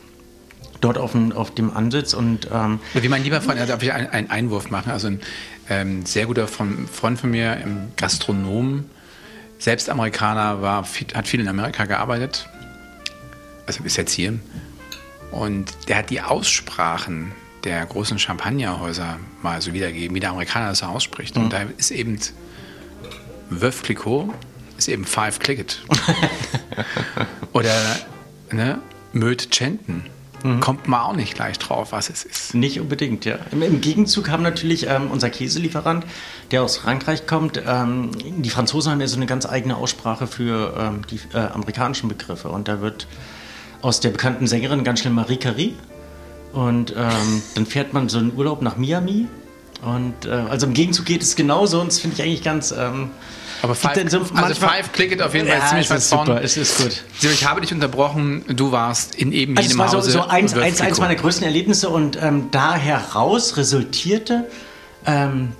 dort 0.81 0.97
auf 0.97 1.11
dem, 1.13 1.31
auf 1.31 1.53
dem 1.53 1.75
Ansitz. 1.75 2.13
Und, 2.13 2.49
ähm, 2.51 2.79
Wie 2.93 3.07
mein 3.09 3.23
lieber 3.23 3.41
Freund, 3.41 3.59
also 3.59 3.73
darf 3.73 3.83
ich 3.83 3.91
einen 3.93 4.29
Einwurf 4.29 4.69
machen? 4.69 4.91
Also 4.91 5.07
ein 5.07 5.21
ähm, 5.69 6.05
sehr 6.05 6.25
guter 6.25 6.47
Freund 6.47 7.19
von 7.19 7.31
mir, 7.31 7.57
Gastronom, 7.97 8.85
selbst 9.57 9.89
Amerikaner, 9.89 10.61
war, 10.61 10.85
hat 11.13 11.27
viel 11.27 11.39
in 11.39 11.47
Amerika 11.47 11.85
gearbeitet, 11.85 12.47
also 13.65 13.83
ist 13.83 13.97
jetzt 13.97 14.11
hier. 14.11 14.39
Und 15.31 15.73
der 15.87 15.97
hat 15.97 16.09
die 16.09 16.21
Aussprachen 16.21 17.31
der 17.63 17.85
großen 17.85 18.19
Champagnerhäuser 18.19 19.19
mal 19.41 19.61
so 19.61 19.73
wiedergegeben, 19.73 20.15
wie 20.15 20.19
der 20.19 20.29
Amerikaner 20.29 20.69
das 20.69 20.79
so 20.79 20.85
ausspricht. 20.85 21.35
Mhm. 21.35 21.43
Und 21.45 21.53
da 21.53 21.63
ist 21.77 21.91
eben 21.91 22.19
Veuve 23.49 23.81
Clicquot, 23.81 24.29
ist 24.77 24.87
eben 24.87 25.05
Five 25.05 25.39
Clicket. 25.39 25.83
Oder 27.53 27.73
ne, 28.51 28.79
Möd 29.13 29.49
Chenten 29.49 30.03
mhm. 30.45 30.59
kommt 30.59 30.87
man 30.87 31.01
auch 31.01 31.15
nicht 31.15 31.35
gleich 31.35 31.57
drauf, 31.59 31.91
was 31.91 32.09
es 32.09 32.23
ist. 32.23 32.53
Nicht 32.53 32.79
unbedingt, 32.79 33.25
ja. 33.25 33.37
Im, 33.51 33.61
im 33.61 33.81
Gegenzug 33.81 34.29
haben 34.29 34.43
natürlich 34.43 34.87
ähm, 34.87 35.09
unser 35.11 35.29
Käselieferant, 35.29 36.05
der 36.51 36.63
aus 36.63 36.77
Frankreich 36.77 37.27
kommt, 37.27 37.61
ähm, 37.65 38.11
die 38.37 38.49
Franzosen 38.49 38.91
haben 38.91 39.01
ja 39.01 39.07
so 39.07 39.17
eine 39.17 39.25
ganz 39.25 39.45
eigene 39.45 39.75
Aussprache 39.75 40.27
für 40.27 40.73
ähm, 40.77 41.01
die 41.09 41.19
äh, 41.33 41.39
amerikanischen 41.39 42.09
Begriffe. 42.09 42.49
Und 42.49 42.67
da 42.67 42.81
wird 42.81 43.07
aus 43.81 43.99
der 43.99 44.09
bekannten 44.09 44.47
Sängerin 44.47 44.83
ganz 44.83 44.99
schnell 44.99 45.13
Marie 45.13 45.37
Carrie. 45.37 45.75
Und 46.53 46.91
ähm, 46.91 47.41
dann 47.55 47.65
fährt 47.65 47.93
man 47.93 48.07
so 48.07 48.17
einen 48.17 48.33
Urlaub 48.35 48.61
nach 48.61 48.77
Miami. 48.77 49.27
Und 49.81 50.25
äh, 50.25 50.29
also 50.29 50.67
im 50.67 50.73
Gegenzug 50.73 51.05
geht 51.05 51.21
es 51.21 51.35
genauso 51.35 51.81
und 51.81 51.87
das 51.87 51.99
finde 51.99 52.15
ich 52.15 52.23
eigentlich 52.23 52.43
ganz. 52.43 52.73
Aber 53.61 53.75
Five, 53.75 54.09
so 54.09 54.21
also 54.33 54.55
Five 54.55 54.91
Clicket 54.91 55.21
auf 55.21 55.33
jeden 55.33 55.47
Fall 55.47 55.59
ja, 55.59 55.67
ziemlich 55.67 55.89
weit 55.89 56.03
vorne. 56.03 56.41
Es 56.41 56.57
ist 56.57 56.77
gut. 56.77 57.03
Ich 57.21 57.45
habe 57.45 57.61
dich 57.61 57.73
unterbrochen. 57.73 58.43
Du 58.55 58.71
warst 58.71 59.15
in 59.15 59.31
eben 59.31 59.57
also 59.57 59.69
jenem 59.69 59.85
Hause. 59.85 60.11
So, 60.11 60.19
so 60.19 60.27
eins, 60.27 60.53
eins, 60.53 60.81
eins 60.81 60.99
meiner 60.99 61.15
größten 61.15 61.45
Erlebnisse 61.45 61.89
und 61.89 62.17
ähm, 62.21 62.49
da 62.51 62.75
heraus 62.75 63.57
resultierte 63.57 64.47
ähm, 65.05 65.53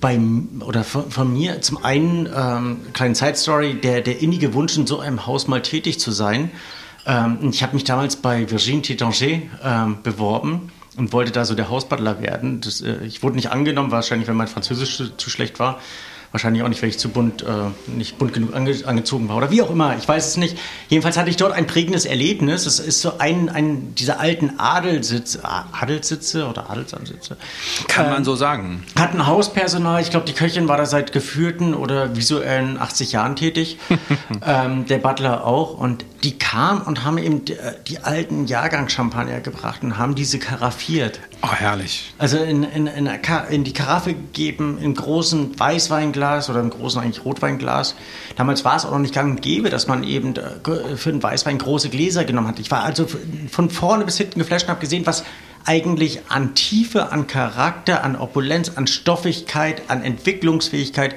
bei, 0.00 0.20
oder 0.60 0.84
von, 0.84 1.10
von, 1.10 1.32
mir 1.32 1.60
zum 1.62 1.84
einen 1.84 2.28
ähm, 2.34 2.80
kleine 2.92 3.14
Side 3.14 3.36
Story, 3.36 3.74
der, 3.74 4.02
der 4.02 4.20
innige 4.20 4.54
Wunsch 4.54 4.76
in 4.76 4.86
so 4.86 5.00
einem 5.00 5.26
Haus 5.26 5.48
mal 5.48 5.62
tätig 5.62 6.00
zu 6.00 6.10
sein. 6.10 6.50
Ähm, 7.06 7.38
ich 7.50 7.62
habe 7.62 7.74
mich 7.74 7.84
damals 7.84 8.16
bei 8.16 8.50
Virginie 8.50 8.82
Tétanger 8.82 9.42
ähm, 9.64 9.98
beworben 10.02 10.70
und 10.96 11.12
wollte 11.12 11.32
da 11.32 11.44
so 11.44 11.54
der 11.54 11.68
Hausbutler 11.68 12.20
werden. 12.20 12.60
Das, 12.60 12.80
äh, 12.82 13.04
ich 13.04 13.22
wurde 13.22 13.36
nicht 13.36 13.50
angenommen, 13.50 13.90
wahrscheinlich, 13.90 14.28
weil 14.28 14.34
mein 14.34 14.48
Französisch 14.48 14.96
zu, 14.96 15.16
zu 15.16 15.30
schlecht 15.30 15.58
war. 15.58 15.80
Wahrscheinlich 16.32 16.62
auch 16.62 16.68
nicht, 16.68 16.80
weil 16.80 16.90
ich 16.90 16.98
zu 16.98 17.08
bunt, 17.08 17.42
äh, 17.42 17.46
nicht 17.88 18.18
bunt 18.18 18.32
genug 18.32 18.54
ange 18.54 18.74
angezogen 18.84 19.28
war 19.28 19.36
oder 19.36 19.50
wie 19.50 19.62
auch 19.62 19.70
immer. 19.70 19.96
Ich 19.96 20.06
weiß 20.06 20.28
es 20.28 20.36
nicht. 20.36 20.56
Jedenfalls 20.88 21.16
hatte 21.16 21.28
ich 21.28 21.36
dort 21.36 21.52
ein 21.52 21.66
prägendes 21.66 22.04
Erlebnis. 22.04 22.66
Es 22.66 22.78
ist 22.78 23.00
so 23.00 23.18
ein, 23.18 23.48
ein 23.48 23.96
dieser 23.96 24.20
alten 24.20 24.58
Adelsitze, 24.58 25.40
Adelssitze 25.44 26.46
oder 26.46 26.70
Adelsansitze. 26.70 27.36
Kann 27.88 28.06
ähm, 28.06 28.12
man 28.12 28.24
so 28.24 28.36
sagen. 28.36 28.84
Hatten 28.96 29.26
Hauspersonal. 29.26 30.02
Ich 30.02 30.10
glaube, 30.10 30.24
die 30.26 30.32
Köchin 30.32 30.68
war 30.68 30.76
da 30.76 30.86
seit 30.86 31.12
geführten 31.12 31.74
oder 31.74 32.14
visuellen 32.14 32.78
80 32.78 33.10
Jahren 33.10 33.34
tätig. 33.34 33.78
ähm, 34.46 34.86
der 34.86 34.98
Butler 34.98 35.44
auch. 35.44 35.76
Und 35.76 36.04
die 36.22 36.38
kamen 36.38 36.82
und 36.82 37.02
haben 37.04 37.18
eben 37.18 37.44
die, 37.44 37.54
äh, 37.54 37.74
die 37.88 37.98
alten 37.98 38.46
Jahrgangschampagner 38.46 39.40
gebracht 39.40 39.82
und 39.82 39.98
haben 39.98 40.14
diese 40.14 40.38
karaffiert. 40.38 41.18
Oh, 41.42 41.52
herrlich. 41.52 42.12
Also 42.18 42.36
in, 42.36 42.64
in, 42.64 42.86
in, 42.86 43.06
in 43.06 43.64
die 43.64 43.72
Karaffe 43.72 44.12
gegeben, 44.12 44.78
im 44.80 44.94
großen 44.94 45.58
Weißweinglas 45.58 46.50
oder 46.50 46.60
im 46.60 46.68
großen 46.68 47.00
eigentlich 47.00 47.24
Rotweinglas. 47.24 47.94
Damals 48.36 48.64
war 48.64 48.76
es 48.76 48.84
auch 48.84 48.90
noch 48.90 48.98
nicht 48.98 49.14
gang 49.14 49.36
und 49.36 49.42
gäbe, 49.42 49.70
dass 49.70 49.86
man 49.86 50.04
eben 50.04 50.34
äh, 50.36 50.96
für 50.96 51.12
den 51.12 51.22
Weißwein 51.22 51.56
große 51.56 51.88
Gläser 51.88 52.24
genommen 52.24 52.48
hat. 52.48 52.58
Ich 52.58 52.70
war 52.70 52.82
also 52.82 53.06
von 53.50 53.70
vorne 53.70 54.04
bis 54.04 54.18
hinten 54.18 54.38
geflasht 54.38 54.66
und 54.66 54.70
habe 54.70 54.80
gesehen, 54.80 55.06
was 55.06 55.24
eigentlich 55.64 56.20
an 56.28 56.54
Tiefe, 56.54 57.10
an 57.10 57.26
Charakter, 57.26 58.04
an 58.04 58.16
Opulenz, 58.16 58.72
an 58.76 58.86
Stoffigkeit, 58.86 59.82
an 59.88 60.02
Entwicklungsfähigkeit 60.02 61.14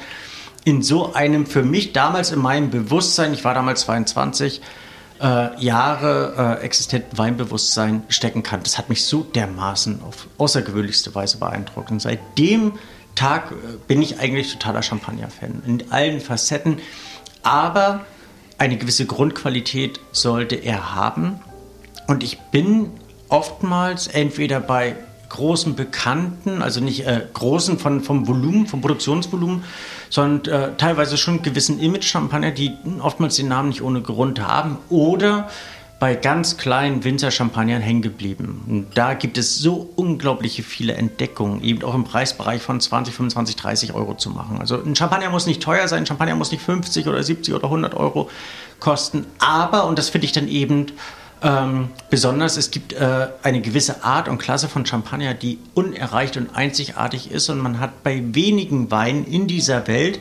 in 0.65 0.81
so 0.81 1.13
einem 1.13 1.45
für 1.45 1.63
mich 1.63 1.91
damals 1.91 2.31
in 2.31 2.39
meinem 2.39 2.69
Bewusstsein, 2.69 3.33
ich 3.33 3.43
war 3.43 3.53
damals 3.53 3.81
22, 3.81 4.61
äh, 5.23 5.57
Jahre 5.59 6.59
äh, 6.59 6.65
existenten 6.65 7.17
Weinbewusstsein 7.17 8.03
stecken 8.09 8.43
kann. 8.43 8.61
Das 8.61 8.77
hat 8.77 8.89
mich 8.89 9.05
so 9.05 9.23
dermaßen 9.23 10.01
auf 10.03 10.27
außergewöhnlichste 10.37 11.15
Weise 11.15 11.37
beeindruckt. 11.37 11.89
Und 11.91 12.01
seit 12.01 12.19
dem 12.37 12.73
Tag 13.15 13.51
äh, 13.51 13.77
bin 13.87 14.01
ich 14.01 14.19
eigentlich 14.19 14.51
totaler 14.51 14.83
Champagner-Fan 14.83 15.63
in 15.65 15.91
allen 15.91 16.19
Facetten. 16.19 16.79
Aber 17.41 18.05
eine 18.57 18.77
gewisse 18.77 19.05
Grundqualität 19.05 19.99
sollte 20.11 20.55
er 20.55 20.93
haben. 20.93 21.39
Und 22.07 22.23
ich 22.23 22.39
bin 22.51 22.91
oftmals 23.29 24.07
entweder 24.07 24.59
bei 24.59 24.95
großen 25.33 25.75
Bekannten, 25.75 26.61
also 26.61 26.79
nicht 26.79 27.05
äh, 27.07 27.25
großen 27.33 27.79
von, 27.79 28.01
vom 28.01 28.27
Volumen, 28.27 28.67
vom 28.67 28.81
Produktionsvolumen, 28.81 29.63
sondern 30.09 30.53
äh, 30.53 30.77
teilweise 30.77 31.17
schon 31.17 31.41
gewissen 31.41 31.79
Image-Champagner, 31.79 32.51
die 32.51 32.71
oftmals 33.01 33.35
den 33.35 33.47
Namen 33.47 33.69
nicht 33.69 33.81
ohne 33.81 34.01
Grund 34.01 34.39
haben 34.39 34.77
oder 34.89 35.49
bei 35.99 36.15
ganz 36.15 36.57
kleinen 36.57 37.03
Winzer-Champagnern 37.03 37.81
hängen 37.81 38.01
geblieben. 38.01 38.63
Und 38.67 38.87
da 38.95 39.15
gibt 39.15 39.37
es 39.37 39.57
so 39.57 39.89
unglaubliche 39.95 40.61
viele 40.61 40.93
Entdeckungen, 40.93 41.63
eben 41.63 41.81
auch 41.83 41.95
im 41.95 42.03
Preisbereich 42.03 42.61
von 42.61 42.79
20, 42.79 43.15
25, 43.15 43.55
30 43.55 43.93
Euro 43.93 44.15
zu 44.15 44.29
machen. 44.29 44.59
Also 44.59 44.83
ein 44.83 44.95
Champagner 44.95 45.29
muss 45.29 45.47
nicht 45.47 45.63
teuer 45.63 45.87
sein, 45.87 46.03
ein 46.03 46.05
Champagner 46.05 46.35
muss 46.35 46.51
nicht 46.51 46.61
50 46.61 47.07
oder 47.07 47.23
70 47.23 47.55
oder 47.55 47.65
100 47.65 47.95
Euro 47.95 48.29
kosten, 48.79 49.25
aber, 49.39 49.85
und 49.85 49.97
das 49.97 50.09
finde 50.09 50.25
ich 50.25 50.31
dann 50.33 50.47
eben 50.47 50.87
ähm, 51.43 51.89
besonders, 52.09 52.55
es 52.55 52.71
gibt 52.71 52.93
äh, 52.93 53.27
eine 53.43 53.61
gewisse 53.61 54.03
Art 54.03 54.29
und 54.29 54.37
Klasse 54.37 54.69
von 54.69 54.85
Champagner, 54.85 55.33
die 55.33 55.59
unerreicht 55.73 56.37
und 56.37 56.55
einzigartig 56.55 57.31
ist. 57.31 57.49
Und 57.49 57.59
man 57.59 57.79
hat 57.79 58.03
bei 58.03 58.23
wenigen 58.33 58.89
Weinen 58.91 59.25
in 59.25 59.47
dieser 59.47 59.87
Welt 59.87 60.19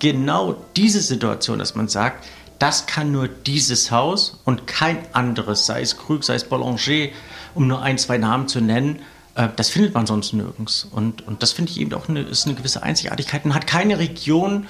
genau 0.00 0.56
diese 0.76 1.00
Situation, 1.00 1.60
dass 1.60 1.76
man 1.76 1.88
sagt, 1.88 2.26
das 2.58 2.86
kann 2.86 3.12
nur 3.12 3.28
dieses 3.28 3.90
Haus 3.90 4.40
und 4.44 4.66
kein 4.66 4.98
anderes, 5.12 5.66
sei 5.66 5.80
es 5.82 5.96
Krug, 5.96 6.24
sei 6.24 6.34
es 6.34 6.44
Boulanger, 6.44 7.08
um 7.54 7.68
nur 7.68 7.82
ein, 7.82 7.96
zwei 7.96 8.18
Namen 8.18 8.48
zu 8.48 8.60
nennen. 8.60 8.98
Äh, 9.36 9.48
das 9.54 9.70
findet 9.70 9.94
man 9.94 10.06
sonst 10.06 10.32
nirgends. 10.32 10.86
Und, 10.90 11.26
und 11.26 11.42
das 11.44 11.52
finde 11.52 11.70
ich 11.70 11.80
eben 11.80 11.94
auch 11.94 12.08
eine, 12.08 12.22
ist 12.22 12.46
eine 12.46 12.56
gewisse 12.56 12.82
Einzigartigkeit 12.82 13.44
und 13.44 13.54
hat 13.54 13.66
keine 13.68 13.98
Region 14.00 14.66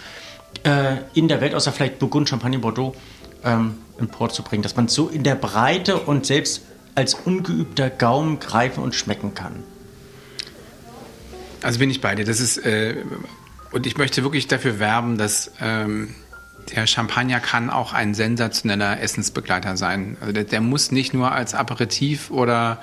äh, 0.62 0.96
in 1.14 1.28
der 1.28 1.40
Welt, 1.40 1.54
außer 1.54 1.72
vielleicht 1.72 1.98
Burgund, 1.98 2.28
Champagne, 2.28 2.58
Bordeaux, 2.58 2.94
ähm, 3.44 3.74
emporzubringen, 3.98 4.62
dass 4.62 4.76
man 4.76 4.88
so 4.88 5.08
in 5.08 5.22
der 5.22 5.34
Breite 5.34 5.98
und 5.98 6.26
selbst 6.26 6.62
als 6.94 7.14
ungeübter 7.14 7.90
Gaumen 7.90 8.40
greifen 8.40 8.82
und 8.82 8.94
schmecken 8.94 9.34
kann. 9.34 9.62
Also 11.62 11.78
bin 11.78 11.90
ich 11.90 12.00
bei 12.00 12.14
dir. 12.14 12.24
Das 12.24 12.40
ist 12.40 12.58
äh, 12.58 12.96
und 13.72 13.86
ich 13.86 13.96
möchte 13.96 14.22
wirklich 14.22 14.48
dafür 14.48 14.78
werben, 14.78 15.16
dass 15.16 15.52
ähm, 15.60 16.14
der 16.74 16.86
Champagner 16.86 17.40
kann 17.40 17.70
auch 17.70 17.92
ein 17.92 18.14
sensationeller 18.14 19.00
Essensbegleiter 19.00 19.76
sein. 19.76 20.16
Also 20.20 20.32
der, 20.32 20.44
der 20.44 20.60
muss 20.60 20.90
nicht 20.90 21.14
nur 21.14 21.32
als 21.32 21.54
Aperitif 21.54 22.30
oder 22.30 22.80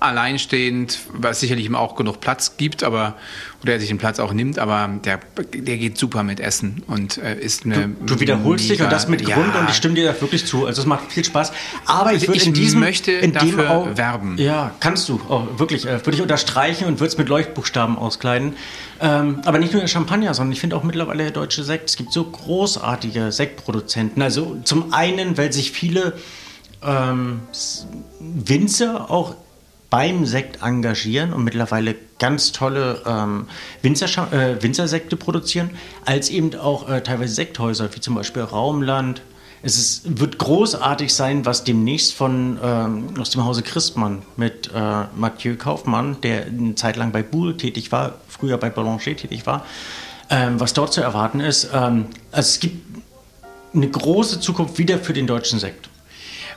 alleinstehend, 0.00 0.98
was 1.12 1.40
sicherlich 1.40 1.66
ihm 1.66 1.74
auch 1.74 1.96
genug 1.96 2.20
Platz 2.20 2.56
gibt, 2.56 2.82
aber 2.82 3.14
oder 3.62 3.72
er 3.72 3.80
sich 3.80 3.88
den 3.88 3.98
Platz 3.98 4.20
auch 4.20 4.32
nimmt, 4.32 4.58
aber 4.58 4.88
der, 5.04 5.18
der 5.52 5.76
geht 5.78 5.98
super 5.98 6.22
mit 6.22 6.38
Essen 6.38 6.82
und 6.86 7.18
äh, 7.18 7.38
ist 7.38 7.64
eine. 7.64 7.88
Du, 7.88 8.14
du 8.14 8.20
wiederholst 8.20 8.68
dich 8.68 8.80
und 8.80 8.92
das 8.92 9.08
mit 9.08 9.24
Grund 9.24 9.54
ja. 9.54 9.60
und 9.60 9.70
ich 9.70 9.74
stimme 9.74 9.94
dir 9.94 10.12
da 10.12 10.20
wirklich 10.20 10.46
zu. 10.46 10.66
Also 10.66 10.82
es 10.82 10.86
macht 10.86 11.10
viel 11.10 11.24
Spaß. 11.24 11.52
Aber 11.86 12.12
ich 12.12 12.20
also 12.20 12.28
würde 12.28 12.44
in 12.44 12.54
diesem 12.54 12.80
möchte 12.80 13.12
in 13.12 13.32
dafür 13.32 13.70
auch, 13.70 13.96
werben. 13.96 14.36
Ja, 14.38 14.72
kannst 14.80 15.08
du. 15.08 15.20
Oh, 15.28 15.46
wirklich, 15.56 15.86
äh, 15.86 16.04
würde 16.04 16.16
ich 16.16 16.22
unterstreichen 16.22 16.86
und 16.86 17.00
würde 17.00 17.08
es 17.08 17.18
mit 17.18 17.28
Leuchtbuchstaben 17.28 17.98
auskleiden. 17.98 18.54
Ähm, 19.00 19.40
aber 19.44 19.58
nicht 19.58 19.72
nur 19.72 19.80
der 19.80 19.88
Champagner, 19.88 20.32
sondern 20.34 20.52
ich 20.52 20.60
finde 20.60 20.76
auch 20.76 20.82
mittlerweile 20.82 21.24
der 21.24 21.32
deutsche 21.32 21.64
Sekt. 21.64 21.90
Es 21.90 21.96
gibt 21.96 22.12
so 22.12 22.24
großartige 22.24 23.32
Sektproduzenten. 23.32 24.22
Also 24.22 24.58
zum 24.64 24.92
einen, 24.92 25.36
weil 25.36 25.52
sich 25.52 25.72
viele 25.72 26.12
ähm, 26.84 27.40
Winzer 28.20 29.10
auch 29.10 29.34
beim 29.90 30.26
Sekt 30.26 30.62
engagieren 30.62 31.32
und 31.32 31.44
mittlerweile 31.44 31.94
ganz 32.18 32.52
tolle 32.52 33.02
ähm, 33.06 33.46
Winzer, 33.82 34.32
äh, 34.32 34.62
Winzersekte 34.62 35.16
produzieren, 35.16 35.70
als 36.04 36.30
eben 36.30 36.54
auch 36.56 36.88
äh, 36.88 37.02
teilweise 37.02 37.34
Sekthäuser, 37.34 37.94
wie 37.94 38.00
zum 38.00 38.14
Beispiel 38.14 38.42
Raumland. 38.42 39.22
Es 39.62 39.78
ist, 39.78 40.20
wird 40.20 40.38
großartig 40.38 41.12
sein, 41.12 41.46
was 41.46 41.64
demnächst 41.64 42.14
von 42.14 42.58
ähm, 42.62 43.14
aus 43.18 43.30
dem 43.30 43.44
Hause 43.44 43.62
Christmann 43.62 44.22
mit 44.36 44.70
äh, 44.74 45.04
Mathieu 45.16 45.56
Kaufmann, 45.56 46.20
der 46.20 46.46
eine 46.46 46.74
Zeit 46.74 46.96
lang 46.96 47.12
bei 47.12 47.22
Boule 47.22 47.56
tätig 47.56 47.90
war, 47.90 48.14
früher 48.28 48.58
bei 48.58 48.70
Boulanger 48.70 49.16
tätig 49.16 49.46
war, 49.46 49.64
ähm, 50.30 50.60
was 50.60 50.72
dort 50.72 50.92
zu 50.92 51.00
erwarten 51.00 51.40
ist. 51.40 51.70
Ähm, 51.72 52.06
also 52.32 52.48
es 52.48 52.60
gibt 52.60 52.84
eine 53.74 53.88
große 53.88 54.40
Zukunft 54.40 54.78
wieder 54.78 54.98
für 54.98 55.12
den 55.12 55.26
deutschen 55.26 55.58
Sekt. 55.58 55.88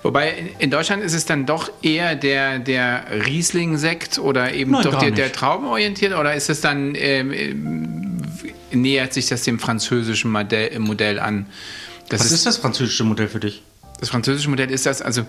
Wobei 0.02 0.54
in 0.60 0.72
Deutschland 0.72 1.04
ist 1.04 1.14
es 1.14 1.26
dann 1.26 1.46
doch 1.46 1.72
eher 1.82 2.16
der, 2.16 2.60
der 2.60 3.06
Riesling-Sekt 3.26 4.18
oder 4.18 4.54
eben 4.54 4.72
Nein, 4.72 4.84
doch 4.84 4.98
der, 4.98 5.12
der 5.12 5.32
Traubenorientiert 5.32 6.14
oder 6.18 6.34
ist 6.34 6.50
es 6.50 6.62
dann, 6.62 6.96
ähm, 6.96 7.34
äh, 7.34 8.76
nähert 8.76 9.14
sich 9.14 9.28
das 9.28 9.44
dem 9.44 9.60
französischen 9.60 10.32
Modell, 10.32 10.80
Modell 10.80 11.20
an? 11.20 11.48
Das 12.08 12.22
Was 12.22 12.28
ist, 12.28 12.34
ist 12.34 12.46
das 12.46 12.58
französische 12.58 13.04
Modell 13.04 13.28
für 13.28 13.42
dich? 13.42 13.62
Das 14.00 14.10
französische 14.10 14.50
Modell 14.50 14.72
ist 14.72 14.86
das, 14.86 15.02
also 15.02 15.26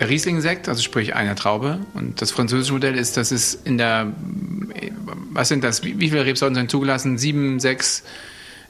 der 0.00 0.08
Riesling-Sekt, 0.08 0.68
also 0.68 0.82
sprich 0.82 1.14
einer 1.14 1.36
Traube. 1.36 1.78
Und 1.94 2.20
das 2.20 2.32
französische 2.32 2.72
Modell 2.72 2.96
ist, 2.96 3.16
dass 3.16 3.30
es 3.30 3.54
in 3.54 3.78
der, 3.78 4.12
was 5.30 5.48
sind 5.48 5.62
das, 5.62 5.84
wie, 5.84 6.00
wie 6.00 6.10
viele 6.10 6.24
Rebsorten 6.24 6.56
sind 6.56 6.70
zugelassen? 6.70 7.18
Sieben, 7.18 7.60
sechs, 7.60 8.02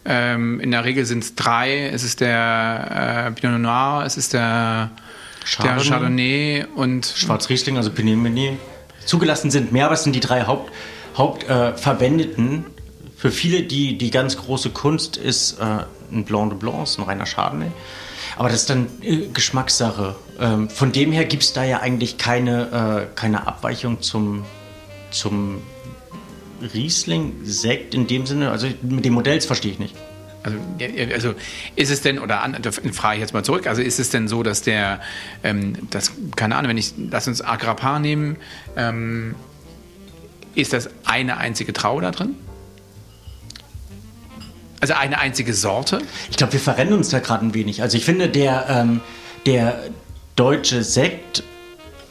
ähm, 0.04 0.60
in 0.60 0.70
der 0.70 0.84
Regel 0.84 1.04
sind 1.04 1.22
es 1.24 1.34
drei. 1.34 1.88
Es 1.88 2.02
ist 2.02 2.20
der 2.20 3.28
äh, 3.28 3.32
Pinot 3.32 3.60
Noir, 3.60 4.04
es 4.04 4.16
ist 4.16 4.32
der 4.32 4.90
Chardonnay, 5.44 5.82
der 5.82 5.90
Chardonnay 5.90 6.64
und 6.76 7.06
Schwarzriesling, 7.06 7.76
also 7.76 7.90
Pinot 7.90 8.16
Meunier. 8.16 8.54
Zugelassen 9.04 9.50
sind 9.50 9.72
mehr, 9.72 9.90
es 9.90 10.04
sind 10.04 10.14
die 10.14 10.20
drei 10.20 10.46
Haupt, 10.46 10.70
Hauptverwendeten. 11.16 12.58
Äh, 12.58 13.10
Für 13.16 13.30
viele 13.30 13.62
die, 13.62 13.98
die 13.98 14.10
ganz 14.10 14.36
große 14.36 14.70
Kunst 14.70 15.16
ist 15.16 15.58
äh, 15.58 15.84
ein 16.12 16.24
Blanc 16.24 16.50
de 16.50 16.58
Blanc, 16.58 16.88
ein 16.98 17.04
reiner 17.04 17.24
Chardonnay. 17.24 17.70
Aber 18.36 18.48
das 18.48 18.62
ist 18.62 18.70
dann 18.70 18.86
äh, 19.02 19.28
Geschmackssache. 19.32 20.14
Ähm, 20.40 20.68
von 20.70 20.92
dem 20.92 21.12
her 21.12 21.24
gibt 21.24 21.42
es 21.42 21.52
da 21.52 21.64
ja 21.64 21.80
eigentlich 21.80 22.18
keine, 22.18 23.06
äh, 23.10 23.14
keine 23.14 23.46
Abweichung 23.46 24.00
zum, 24.00 24.44
zum 25.10 25.62
Riesling-Sekt 26.64 27.94
in 27.94 28.06
dem 28.06 28.26
Sinne? 28.26 28.50
Also 28.50 28.68
mit 28.82 29.04
dem 29.04 29.14
Modells 29.14 29.46
verstehe 29.46 29.72
ich 29.72 29.78
nicht. 29.78 29.94
Also, 30.42 30.58
also, 31.14 31.34
ist 31.76 31.90
es 31.90 32.00
denn, 32.00 32.18
oder 32.18 32.42
an, 32.42 32.56
frage 32.92 33.16
ich 33.16 33.20
jetzt 33.20 33.32
mal 33.32 33.44
zurück, 33.44 33.68
also 33.68 33.80
ist 33.80 34.00
es 34.00 34.10
denn 34.10 34.26
so, 34.26 34.42
dass 34.42 34.62
der, 34.62 35.00
ähm, 35.44 35.88
das, 35.90 36.12
keine 36.34 36.56
Ahnung, 36.56 36.70
wenn 36.70 36.78
ich, 36.78 36.94
lass 37.10 37.28
uns 37.28 37.42
Agrapar 37.42 38.00
nehmen, 38.00 38.36
ähm, 38.76 39.36
ist 40.54 40.72
das 40.72 40.90
eine 41.04 41.36
einzige 41.36 41.72
Traube 41.72 42.02
da 42.02 42.10
drin? 42.10 42.34
Also 44.80 44.94
eine 44.94 45.20
einzige 45.20 45.54
Sorte? 45.54 46.02
Ich 46.28 46.36
glaube, 46.36 46.54
wir 46.54 46.60
verrennen 46.60 46.94
uns 46.94 47.10
da 47.10 47.20
gerade 47.20 47.46
ein 47.46 47.54
wenig. 47.54 47.82
Also 47.82 47.96
ich 47.96 48.04
finde, 48.04 48.28
der, 48.28 48.66
ähm, 48.68 49.00
der 49.46 49.84
deutsche 50.34 50.82
Sekt 50.82 51.44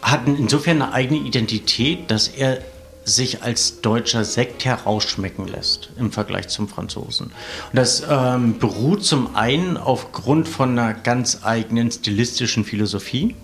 hat 0.01 0.21
insofern 0.25 0.81
eine 0.81 0.93
eigene 0.93 1.19
Identität, 1.19 2.09
dass 2.09 2.29
er 2.29 2.59
sich 3.03 3.41
als 3.41 3.81
deutscher 3.81 4.23
Sekt 4.23 4.65
herausschmecken 4.65 5.47
lässt 5.47 5.89
im 5.97 6.11
Vergleich 6.11 6.49
zum 6.49 6.67
Franzosen. 6.67 7.27
Und 7.27 7.33
das 7.73 8.03
ähm, 8.07 8.59
beruht 8.59 9.03
zum 9.03 9.35
einen 9.35 9.77
aufgrund 9.77 10.47
von 10.47 10.77
einer 10.77 10.93
ganz 10.93 11.39
eigenen 11.43 11.91
stilistischen 11.91 12.63
Philosophie. 12.63 13.35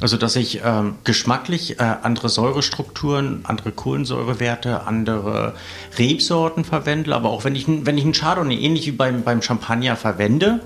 Also 0.00 0.16
dass 0.16 0.36
ich 0.36 0.60
ähm, 0.64 0.94
geschmacklich 1.02 1.80
äh, 1.80 1.82
andere 1.82 2.28
Säurestrukturen, 2.28 3.40
andere 3.44 3.72
Kohlensäurewerte, 3.72 4.86
andere 4.86 5.54
Rebsorten 5.98 6.64
verwende. 6.64 7.14
Aber 7.14 7.30
auch 7.30 7.44
wenn 7.44 7.56
ich, 7.56 7.66
wenn 7.68 7.98
ich 7.98 8.04
einen 8.04 8.12
Chardonnay 8.12 8.56
ähnlich 8.56 8.86
wie 8.86 8.92
beim, 8.92 9.22
beim 9.22 9.42
Champagner 9.42 9.96
verwende, 9.96 10.60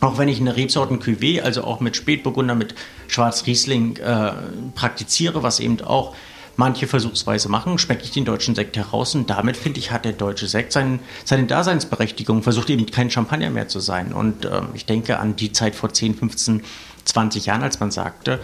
auch 0.00 0.18
wenn 0.18 0.28
ich 0.28 0.40
eine 0.40 0.56
Rebsorten 0.56 1.00
Cuvée, 1.00 1.40
also 1.40 1.64
auch 1.64 1.80
mit 1.80 1.96
Spätburgunder, 1.96 2.54
mit 2.54 2.74
Schwarzriesling 3.08 3.96
äh, 3.96 4.32
praktiziere, 4.74 5.42
was 5.42 5.60
eben 5.60 5.80
auch 5.80 6.14
manche 6.58 6.88
versuchsweise 6.88 7.48
machen, 7.48 7.78
schmecke 7.78 8.02
ich 8.02 8.10
den 8.10 8.24
deutschen 8.24 8.56
Sekt 8.56 8.76
heraus 8.76 9.14
und 9.14 9.30
damit, 9.30 9.56
finde 9.56 9.78
ich, 9.78 9.92
hat 9.92 10.04
der 10.04 10.12
deutsche 10.12 10.48
Sekt 10.48 10.72
sein, 10.72 10.98
seine 11.24 11.44
Daseinsberechtigung, 11.44 12.42
versucht 12.42 12.68
eben 12.68 12.84
kein 12.86 13.10
Champagner 13.10 13.48
mehr 13.48 13.68
zu 13.68 13.78
sein. 13.78 14.12
Und 14.12 14.44
äh, 14.44 14.62
ich 14.74 14.84
denke 14.84 15.20
an 15.20 15.36
die 15.36 15.52
Zeit 15.52 15.76
vor 15.76 15.92
10, 15.92 16.16
15, 16.16 16.64
20 17.04 17.46
Jahren, 17.46 17.62
als 17.62 17.78
man 17.78 17.92
sagte, 17.92 18.40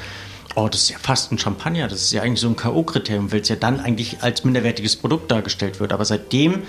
oh, 0.55 0.69
das 0.69 0.83
ist 0.83 0.91
ja 0.91 0.99
fast 1.03 1.33
ein 1.33 1.39
Champagner, 1.39 1.89
das 1.89 2.03
ist 2.03 2.13
ja 2.13 2.23
eigentlich 2.23 2.41
so 2.41 2.47
ein 2.47 2.55
K.O.-Kriterium, 2.55 3.33
weil 3.33 3.41
es 3.41 3.49
ja 3.49 3.57
dann 3.57 3.81
eigentlich 3.81 4.23
als 4.23 4.45
minderwertiges 4.45 4.95
Produkt 4.95 5.33
dargestellt 5.33 5.81
wird. 5.81 5.93
Aber 5.93 6.05
seitdem 6.05 6.63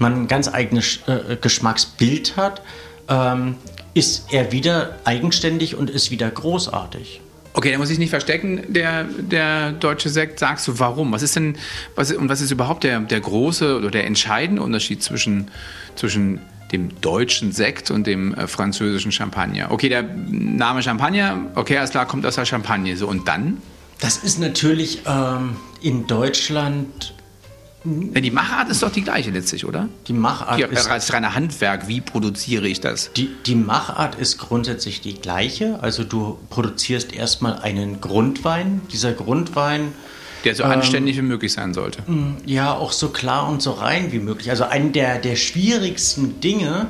man 0.00 0.14
ein 0.14 0.28
ganz 0.28 0.52
eigenes 0.52 0.98
äh, 1.06 1.36
Geschmacksbild 1.40 2.36
hat, 2.36 2.62
ähm, 3.08 3.54
ist 3.94 4.32
er 4.32 4.50
wieder 4.50 4.98
eigenständig 5.04 5.76
und 5.76 5.88
ist 5.88 6.10
wieder 6.10 6.28
großartig. 6.28 7.20
Okay, 7.52 7.70
der 7.70 7.78
muss 7.78 7.88
sich 7.88 7.98
nicht 7.98 8.10
verstecken, 8.10 8.62
der, 8.68 9.04
der 9.04 9.72
deutsche 9.72 10.08
Sekt. 10.08 10.38
Sagst 10.38 10.68
du, 10.68 10.78
warum? 10.78 11.10
Was 11.12 11.22
ist 11.22 11.34
denn, 11.34 11.56
was, 11.96 12.12
und 12.12 12.28
was 12.28 12.40
ist 12.40 12.50
überhaupt 12.52 12.84
der, 12.84 13.00
der 13.00 13.20
große 13.20 13.76
oder 13.76 13.90
der 13.90 14.06
entscheidende 14.06 14.62
Unterschied 14.62 15.02
zwischen, 15.02 15.50
zwischen 15.96 16.40
dem 16.70 17.00
deutschen 17.00 17.50
Sekt 17.50 17.90
und 17.90 18.06
dem 18.06 18.34
äh, 18.34 18.46
französischen 18.46 19.10
Champagner? 19.10 19.72
Okay, 19.72 19.88
der 19.88 20.02
Name 20.02 20.82
Champagner, 20.82 21.46
okay, 21.56 21.78
alles 21.78 21.90
klar, 21.90 22.06
kommt 22.06 22.24
aus 22.24 22.36
der 22.36 22.44
Champagne. 22.44 22.96
So, 22.96 23.08
und 23.08 23.26
dann? 23.26 23.60
Das 24.00 24.18
ist 24.18 24.38
natürlich 24.38 25.02
ähm, 25.06 25.56
in 25.82 26.06
Deutschland 26.06 27.14
ja, 27.84 28.20
die 28.20 28.30
Machart 28.30 28.68
ist 28.68 28.82
doch 28.82 28.92
die 28.92 29.02
gleiche 29.02 29.30
letztlich, 29.30 29.64
oder? 29.64 29.88
Die 30.06 30.12
Machart 30.12 30.56
Hier, 30.56 30.70
ist 30.70 30.88
als 30.88 31.12
reiner 31.12 31.34
Handwerk. 31.34 31.88
Wie 31.88 32.00
produziere 32.00 32.68
ich 32.68 32.80
das? 32.80 33.10
Die, 33.16 33.30
die 33.46 33.54
Machart 33.54 34.16
ist 34.16 34.38
grundsätzlich 34.38 35.00
die 35.00 35.14
gleiche. 35.14 35.78
Also 35.82 36.04
du 36.04 36.38
produzierst 36.50 37.14
erstmal 37.14 37.60
einen 37.60 38.00
Grundwein. 38.00 38.82
Dieser 38.92 39.12
Grundwein 39.12 39.92
der 40.44 40.54
so 40.54 40.62
ähm, 40.62 40.70
anständig 40.70 41.16
wie 41.16 41.22
möglich 41.22 41.52
sein 41.52 41.74
sollte. 41.74 42.02
Ja, 42.46 42.74
auch 42.74 42.92
so 42.92 43.08
klar 43.08 43.48
und 43.48 43.62
so 43.62 43.72
rein 43.72 44.12
wie 44.12 44.18
möglich. 44.18 44.50
Also 44.50 44.64
eine 44.64 44.90
der, 44.90 45.18
der 45.18 45.36
schwierigsten 45.36 46.40
Dinge 46.40 46.88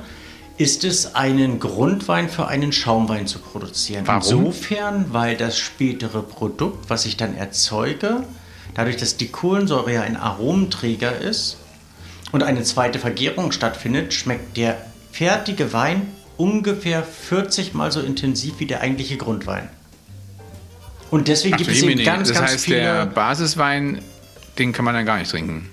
ist 0.57 0.85
es, 0.85 1.15
einen 1.15 1.59
Grundwein 1.59 2.29
für 2.29 2.47
einen 2.47 2.73
Schaumwein 2.73 3.27
zu 3.27 3.39
produzieren. 3.39 4.07
Warum? 4.07 4.21
Insofern, 4.21 5.07
weil 5.13 5.37
das 5.37 5.59
spätere 5.59 6.23
Produkt, 6.23 6.91
was 6.91 7.07
ich 7.07 7.17
dann 7.17 7.35
erzeuge, 7.35 8.25
Dadurch, 8.75 8.97
dass 8.97 9.17
die 9.17 9.29
Kohlensäure 9.29 9.93
ja 9.93 10.03
ein 10.03 10.17
Aromenträger 10.17 11.19
ist 11.19 11.59
und 12.33 12.43
eine 12.43 12.63
zweite 12.63 12.99
Vergärung 12.99 13.53
stattfindet, 13.53 14.15
schmeckt 14.15 14.57
der 14.57 14.79
fertige 15.13 15.73
Wein 15.73 16.09
ungefähr 16.37 17.03
40 17.03 17.75
mal 17.75 17.93
so 17.93 18.01
intensiv 18.01 18.55
wie 18.59 18.67
der 18.67 18.81
eigentliche 18.81 19.17
Grundwein. 19.17 19.69
Und 21.11 21.29
deswegen 21.29 21.55
Ach, 21.55 21.59
gibt 21.59 21.71
es 21.71 21.83
eben 21.83 22.05
ganz, 22.05 22.29
das 22.29 22.39
ganz 22.39 22.53
heißt, 22.53 22.65
viele. 22.65 22.79
Der 22.79 23.07
Basiswein, 23.07 24.01
den 24.59 24.73
kann 24.73 24.85
man 24.85 24.95
dann 24.95 25.05
gar 25.05 25.19
nicht 25.19 25.31
trinken. 25.31 25.69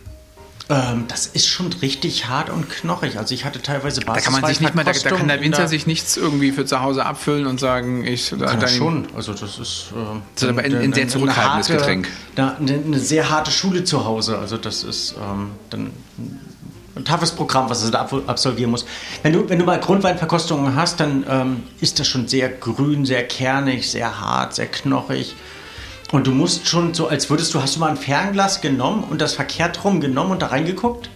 Ähm, 0.69 1.05
das 1.07 1.27
ist 1.27 1.47
schon 1.47 1.71
richtig 1.81 2.27
hart 2.27 2.49
und 2.49 2.69
knochig. 2.69 3.17
Also 3.17 3.33
ich 3.33 3.45
hatte 3.45 3.61
teilweise 3.61 4.01
Basis 4.01 4.23
Da 4.23 4.31
kann 4.31 4.41
man 4.41 4.49
sich 4.49 4.59
nicht 4.59 4.75
mal, 4.75 4.83
da, 4.83 4.91
da, 4.91 5.11
kann 5.11 5.29
der 5.29 5.39
Winzer 5.39 5.61
da, 5.61 5.67
sich 5.67 5.87
nichts 5.87 6.17
irgendwie 6.17 6.51
für 6.51 6.65
zu 6.65 6.81
Hause 6.81 7.05
abfüllen 7.05 7.47
und 7.47 7.59
sagen, 7.59 8.05
ich 8.05 8.31
kann 8.31 8.59
da 8.59 8.67
schon. 8.67 9.07
Also 9.15 9.33
das 9.33 9.59
ist, 9.59 9.93
äh, 9.93 10.19
das 10.35 10.43
ist 10.43 10.49
aber 10.49 10.63
ein, 10.63 10.75
ein 10.75 10.93
sehr 10.93 11.07
zurückhaltendes 11.07 11.69
harte, 11.69 11.79
Getränk. 11.79 12.09
Eine, 12.35 12.57
eine, 12.57 12.99
sehr 12.99 13.29
harte 13.29 13.51
Schule 13.51 13.85
zu 13.85 14.03
Hause. 14.03 14.37
Also 14.39 14.57
das 14.57 14.83
ist 14.83 15.15
ähm, 15.17 15.51
dann 15.69 15.91
ein 16.97 17.05
toughes 17.05 17.31
Programm, 17.31 17.69
was 17.69 17.85
er 17.85 17.91
da 17.91 18.09
absolvieren 18.27 18.71
muss. 18.71 18.85
Wenn 19.23 19.31
du, 19.31 19.47
wenn 19.47 19.59
du 19.59 19.65
mal 19.65 19.79
Grundweinverkostungen 19.79 20.75
hast, 20.75 20.99
dann 20.99 21.25
ähm, 21.29 21.63
ist 21.79 21.99
das 21.99 22.07
schon 22.07 22.27
sehr 22.27 22.49
grün, 22.49 23.05
sehr 23.05 23.25
kernig, 23.25 23.89
sehr 23.89 24.19
hart, 24.19 24.55
sehr 24.55 24.67
knochig. 24.67 25.35
Und 26.11 26.27
du 26.27 26.31
musst 26.31 26.67
schon 26.67 26.93
so, 26.93 27.07
als 27.07 27.29
würdest 27.29 27.53
du, 27.53 27.61
hast 27.61 27.75
du 27.75 27.79
mal 27.79 27.89
ein 27.89 27.97
Fernglas 27.97 28.61
genommen 28.61 29.03
und 29.03 29.19
das 29.19 29.33
verkehrt 29.33 29.83
rum 29.83 29.99
genommen 29.99 30.31
und 30.31 30.41
da 30.41 30.47
reingeguckt? 30.47 31.09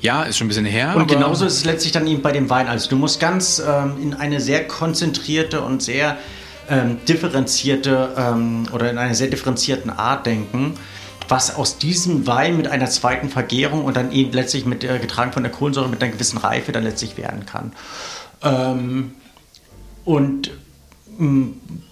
Ja, 0.00 0.24
ist 0.24 0.36
schon 0.36 0.46
ein 0.46 0.48
bisschen 0.48 0.66
her. 0.66 0.94
Und 0.96 1.06
genauso 1.08 1.46
ist 1.46 1.54
es 1.54 1.64
letztlich 1.64 1.92
dann 1.92 2.06
eben 2.06 2.20
bei 2.20 2.32
dem 2.32 2.50
Wein. 2.50 2.68
Also 2.68 2.90
du 2.90 2.96
musst 2.96 3.20
ganz 3.20 3.62
ähm, 3.66 3.94
in 4.02 4.14
eine 4.14 4.40
sehr 4.40 4.66
konzentrierte 4.66 5.62
und 5.62 5.82
sehr 5.82 6.18
ähm, 6.68 6.98
differenzierte 7.08 8.12
ähm, 8.16 8.66
oder 8.72 8.90
in 8.90 8.98
einer 8.98 9.14
sehr 9.14 9.28
differenzierten 9.28 9.90
Art 9.90 10.26
denken, 10.26 10.74
was 11.28 11.54
aus 11.54 11.78
diesem 11.78 12.26
Wein 12.26 12.56
mit 12.56 12.68
einer 12.68 12.90
zweiten 12.90 13.30
Vergärung 13.30 13.84
und 13.84 13.96
dann 13.96 14.12
eben 14.12 14.32
letztlich 14.32 14.66
mit 14.66 14.84
äh, 14.84 14.98
getragen 14.98 15.32
von 15.32 15.42
der 15.42 15.52
Kohlensäure 15.52 15.88
mit 15.88 16.02
einer 16.02 16.12
gewissen 16.12 16.38
Reife 16.38 16.72
dann 16.72 16.82
letztlich 16.82 17.16
werden 17.16 17.46
kann. 17.46 17.72
Ähm, 18.42 19.12
und 20.04 20.50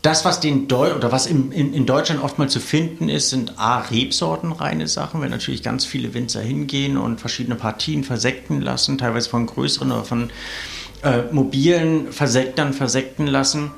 das, 0.03 0.25
was 0.25 0.41
den 0.41 0.69
Deu 0.69 0.95
oder 0.95 1.13
was 1.13 1.27
im, 1.27 1.53
in, 1.53 1.75
in, 1.75 1.87
Deutschland 1.87 2.23
oftmals 2.23 2.53
zu 2.53 2.61
finden 2.61 3.09
ist, 3.09 3.31
sind 3.31 3.59
A, 3.59 3.79
Rebsortenreine 3.79 4.89
Sachen, 4.89 5.21
wenn 5.21 5.31
natürlich 5.31 5.63
ganz 5.63 5.85
viele 5.85 6.15
Winzer 6.15 6.41
hingehen 6.41 6.97
und 6.97 7.21
verschiedene 7.21 7.57
Partien 7.57 8.03
versekten 8.03 8.61
lassen, 8.61 8.99
teilweise 8.99 9.31
von 9.31 9.47
größeren 9.47 9.93
oder 9.93 10.05
von 10.05 10.31
äh, 11.03 11.23
mobilen 11.31 12.13
Versektern 12.13 12.73
versekten 12.73 13.27
lassen 13.27 13.71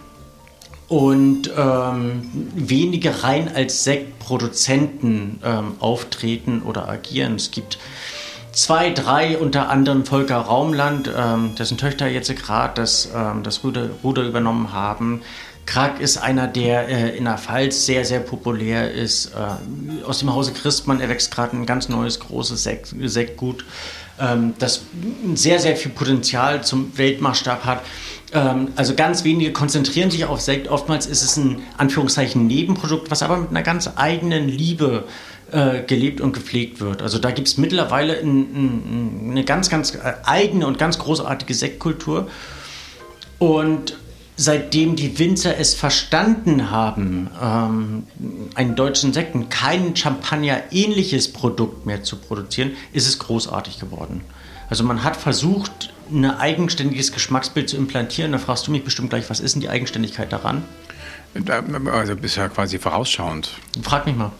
und 0.89 1.51
ähm, 1.57 2.31
wenige 2.55 3.23
rein 3.23 3.51
als 3.55 3.85
Sektproduzenten 3.85 5.41
ähm, 5.43 5.73
auftreten 5.81 6.63
oder 6.63 6.89
agieren. 6.89 7.37
Es 7.37 7.51
gibt 7.51 7.79
zwei, 8.55 8.91
drei, 8.91 9.39
unter 9.39 9.69
anderem 9.69 10.07
Volker 10.07 10.37
Raumland, 10.37 11.11
ähm, 11.15 11.55
dessen 11.57 11.77
Töchter 11.77 12.07
jetzt 12.09 12.35
gerade 12.35 12.75
das, 12.75 13.11
ähm, 13.15 13.43
das 13.43 13.65
Ruder, 13.65 13.91
Ruder, 14.03 14.23
übernommen 14.23 14.73
haben. 14.73 15.23
Krag 15.67 16.01
ist 16.01 16.19
einer, 16.19 16.47
der 16.47 16.89
äh, 16.89 17.17
in 17.17 17.25
der 17.25 17.39
Pfalz 17.39 17.87
sehr, 17.87 18.05
sehr 18.05 18.21
populär 18.21 18.93
ist. 18.93 19.33
Äh, 19.35 20.05
aus 20.05 20.19
dem 20.19 20.33
Hause 20.33 20.53
Christmann 20.53 21.01
erwächst 21.01 21.35
gerade 21.35 21.57
ein 21.57 21.67
ganz 21.67 21.89
neues, 21.89 22.21
großes 22.21 22.63
Sekt, 22.63 22.95
Sektgut, 23.05 23.65
ähm, 24.21 24.55
das 24.59 24.83
sehr, 25.35 25.59
sehr 25.59 25.77
viel 25.77 25.91
Potenzial 25.91 26.63
zum 26.63 26.97
Weltmaßstab 26.97 27.65
hat. 27.65 27.83
Ähm, 28.33 28.69
also 28.77 28.95
ganz 28.95 29.25
wenige 29.25 29.53
konzentrieren 29.53 30.11
sich 30.11 30.27
auf 30.27 30.41
Sekt. 30.41 30.69
Oftmals 30.69 31.07
ist 31.07 31.23
es 31.23 31.37
ein 31.37 31.63
Anführungszeichen 31.79 32.47
Nebenprodukt, 32.47 33.11
was 33.11 33.23
aber 33.23 33.39
mit 33.39 33.51
einer 33.51 33.63
ganz 33.63 33.91
eigenen 33.97 34.49
Liebe 34.49 35.05
äh, 35.53 35.83
gelebt 35.83 36.21
und 36.21 36.33
gepflegt 36.33 36.81
wird. 36.81 37.03
Also 37.03 37.19
da 37.19 37.31
gibt 37.31 37.49
es 37.49 37.59
mittlerweile 37.59 38.19
ein, 38.19 38.27
ein, 38.27 39.31
eine 39.31 39.45
ganz, 39.45 39.71
ganz 39.71 39.95
äh, 39.95 40.15
eigene 40.25 40.67
und 40.67 40.79
ganz 40.79 40.99
großartige 40.99 41.55
Sektkultur. 41.55 42.29
Und 43.39 43.97
seitdem 44.37 44.97
die 44.97 45.19
Winzer 45.19 45.59
es 45.59 45.75
verstanden 45.75 46.71
haben, 46.71 47.31
ähm, 47.41 48.05
einen 48.55 48.75
deutschen 48.75 49.13
Sekten, 49.13 49.49
kein 49.49 49.95
Champagner-ähnliches 49.95 51.33
Produkt 51.33 51.87
mehr 51.87 52.03
zu 52.03 52.17
produzieren, 52.17 52.73
ist 52.93 53.07
es 53.07 53.19
großartig 53.19 53.79
geworden. 53.79 54.23
Also 54.71 54.83
man 54.83 55.05
hat 55.05 55.17
versucht, 55.17 55.93
ein 56.11 56.25
eigenständiges 56.25 57.13
Geschmacksbild 57.13 57.69
zu 57.69 57.77
implantieren. 57.77 58.33
Da 58.33 58.39
fragst 58.39 58.67
du 58.67 58.71
mich 58.71 58.85
bestimmt 58.85 59.11
gleich, 59.11 59.31
was 59.31 59.41
ist 59.41 59.55
denn 59.55 59.61
die 59.61 59.69
Eigenständigkeit 59.69 60.33
daran? 60.33 60.65
Also 61.93 62.17
bisher 62.17 62.49
quasi 62.49 62.79
vorausschauend. 62.79 63.51
Frag 63.83 64.07
mich 64.07 64.17
mal. 64.17 64.33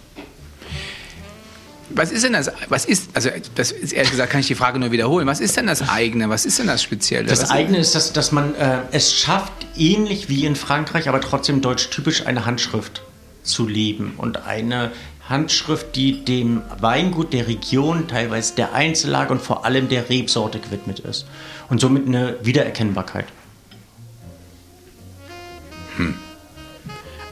Was 1.91 2.13
ist 2.13 2.25
denn 2.25 2.33
das? 2.33 2.51
Was 2.69 2.85
ist, 2.85 3.11
also 3.15 3.31
das 3.55 3.73
ist 3.73 3.93
ehrlich 3.93 4.11
gesagt, 4.11 4.31
kann 4.31 4.41
ich 4.41 4.47
die 4.47 4.55
Frage 4.55 4.79
nur 4.79 4.91
wiederholen. 4.91 5.27
Was 5.27 5.41
ist 5.41 5.57
denn 5.57 5.67
das 5.67 5.89
eigene? 5.89 6.29
Was 6.29 6.47
ist 6.47 6.59
denn 6.59 6.67
das 6.67 6.83
Spezielle? 6.83 7.27
Das 7.27 7.43
was 7.43 7.51
eigene 7.51 7.79
ist, 7.79 7.95
dass, 7.95 8.13
dass 8.13 8.33
man 8.33 8.55
äh, 8.55 8.79
es 8.93 9.15
schafft, 9.15 9.53
ähnlich 9.77 10.29
wie 10.29 10.47
in 10.47 10.57
Frankreich, 10.57 11.09
aber 11.09 11.21
trotzdem 11.21 11.61
deutsch 11.61 11.91
typisch 11.91 12.27
eine 12.27 12.47
Handschrift 12.47 13.03
zu 13.43 13.69
leben. 13.69 14.15
Und 14.17 14.47
eine 14.47 14.93
Handschrift, 15.29 15.97
die 15.97 16.25
dem 16.25 16.63
Weingut 16.81 17.33
der 17.33 17.47
Region, 17.47 18.09
teilweise 18.09 18.55
der 18.55 18.75
Einzellage 18.75 19.33
und 19.33 19.41
vor 19.41 19.65
allem 19.65 19.89
der 19.89 20.09
Rebsorte 20.09 20.61
gewidmet 20.61 21.01
ist. 21.01 21.27
Und 21.69 21.81
somit 21.81 22.07
eine 22.07 22.37
Wiedererkennbarkeit. 22.43 23.27
Hm. 25.97 26.15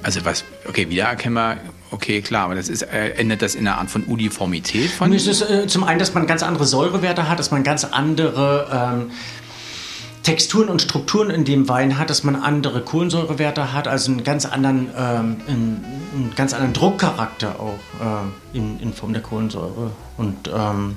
Also 0.03 0.25
was, 0.25 0.45
okay, 0.67 0.89
wiedererkennbar, 0.89 1.59
okay, 1.93 2.21
klar, 2.23 2.47
aber 2.47 2.55
das 2.55 2.69
ist, 2.69 2.83
äh, 2.83 3.11
ändert 3.11 3.43
das 3.43 3.55
in 3.55 3.67
einer 3.67 3.79
Art 3.79 3.91
von 3.91 4.05
Uniformität 4.05 4.91
von? 4.91 5.13
Es 5.13 5.27
ist 5.27 5.43
äh, 5.43 5.67
zum 5.67 5.85
einen, 5.85 5.99
dass 5.99 6.15
man 6.15 6.27
ganz 6.27 6.43
andere 6.43 6.65
Säurewerte 6.65 7.29
hat, 7.29 7.39
dass 7.39 7.51
man 7.51 7.63
ganz 7.63 7.85
andere 7.85 8.69
ähm, 8.73 9.11
Texturen 10.23 10.69
und 10.69 10.81
Strukturen 10.83 11.31
in 11.31 11.45
dem 11.45 11.69
Wein 11.69 11.99
hat, 11.99 12.11
dass 12.11 12.25
man 12.25 12.37
andere 12.37 12.81
Kohlensäurewerte 12.83 13.73
hat, 13.73 13.89
also 13.89 14.13
einen 14.13 14.25
ganz 14.25 14.47
anderen, 14.47 14.89
ähm, 14.97 15.37
einen, 15.47 15.85
einen, 16.15 16.33
ganz 16.37 16.55
anderen 16.55 16.73
Druckcharakter 16.73 17.59
auch 17.59 17.79
äh, 18.01 18.57
in, 18.57 18.79
in, 18.81 18.93
Form 18.93 19.13
der 19.13 19.23
Kohlensäure. 19.23 19.91
Und 20.17 20.49
ähm, 20.55 20.97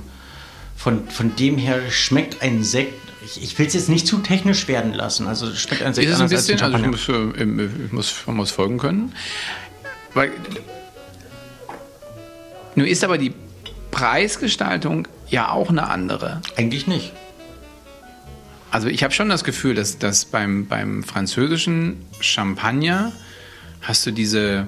von, 0.75 1.07
von 1.09 1.35
dem 1.35 1.57
her 1.57 1.79
schmeckt 1.89 2.41
ein 2.41 2.63
Sekt 2.63 2.93
ich, 3.25 3.41
ich 3.41 3.59
will 3.59 3.65
es 3.65 3.73
jetzt 3.73 3.89
nicht 3.89 4.07
zu 4.07 4.19
technisch 4.19 4.67
werden 4.67 4.93
lassen. 4.93 5.27
Also 5.27 5.53
schmeckt 5.53 5.81
an 5.81 5.93
sich 5.93 6.05
ist 6.05 6.19
anders 6.19 6.31
ein 6.31 6.37
bisschen, 6.37 6.61
als 6.61 6.73
also 6.73 6.85
ich 6.85 6.91
muss, 6.91 7.09
äh, 7.09 7.85
ich 7.85 7.91
muss, 7.91 8.13
man 8.27 8.35
muss 8.35 8.51
folgen 8.51 8.77
können. 8.77 9.13
Weil, 10.13 10.31
nun 12.75 12.85
ist 12.85 13.03
aber 13.03 13.17
die 13.17 13.33
Preisgestaltung 13.91 15.07
ja 15.29 15.49
auch 15.49 15.69
eine 15.69 15.87
andere. 15.87 16.41
Eigentlich 16.55 16.87
nicht. 16.87 17.13
Also 18.71 18.87
ich 18.87 19.03
habe 19.03 19.13
schon 19.13 19.29
das 19.29 19.43
Gefühl, 19.43 19.73
dass, 19.73 19.99
dass 19.99 20.25
beim, 20.25 20.67
beim 20.67 21.03
französischen 21.03 22.05
Champagner 22.19 23.13
hast 23.81 24.05
du 24.05 24.11
diese 24.11 24.67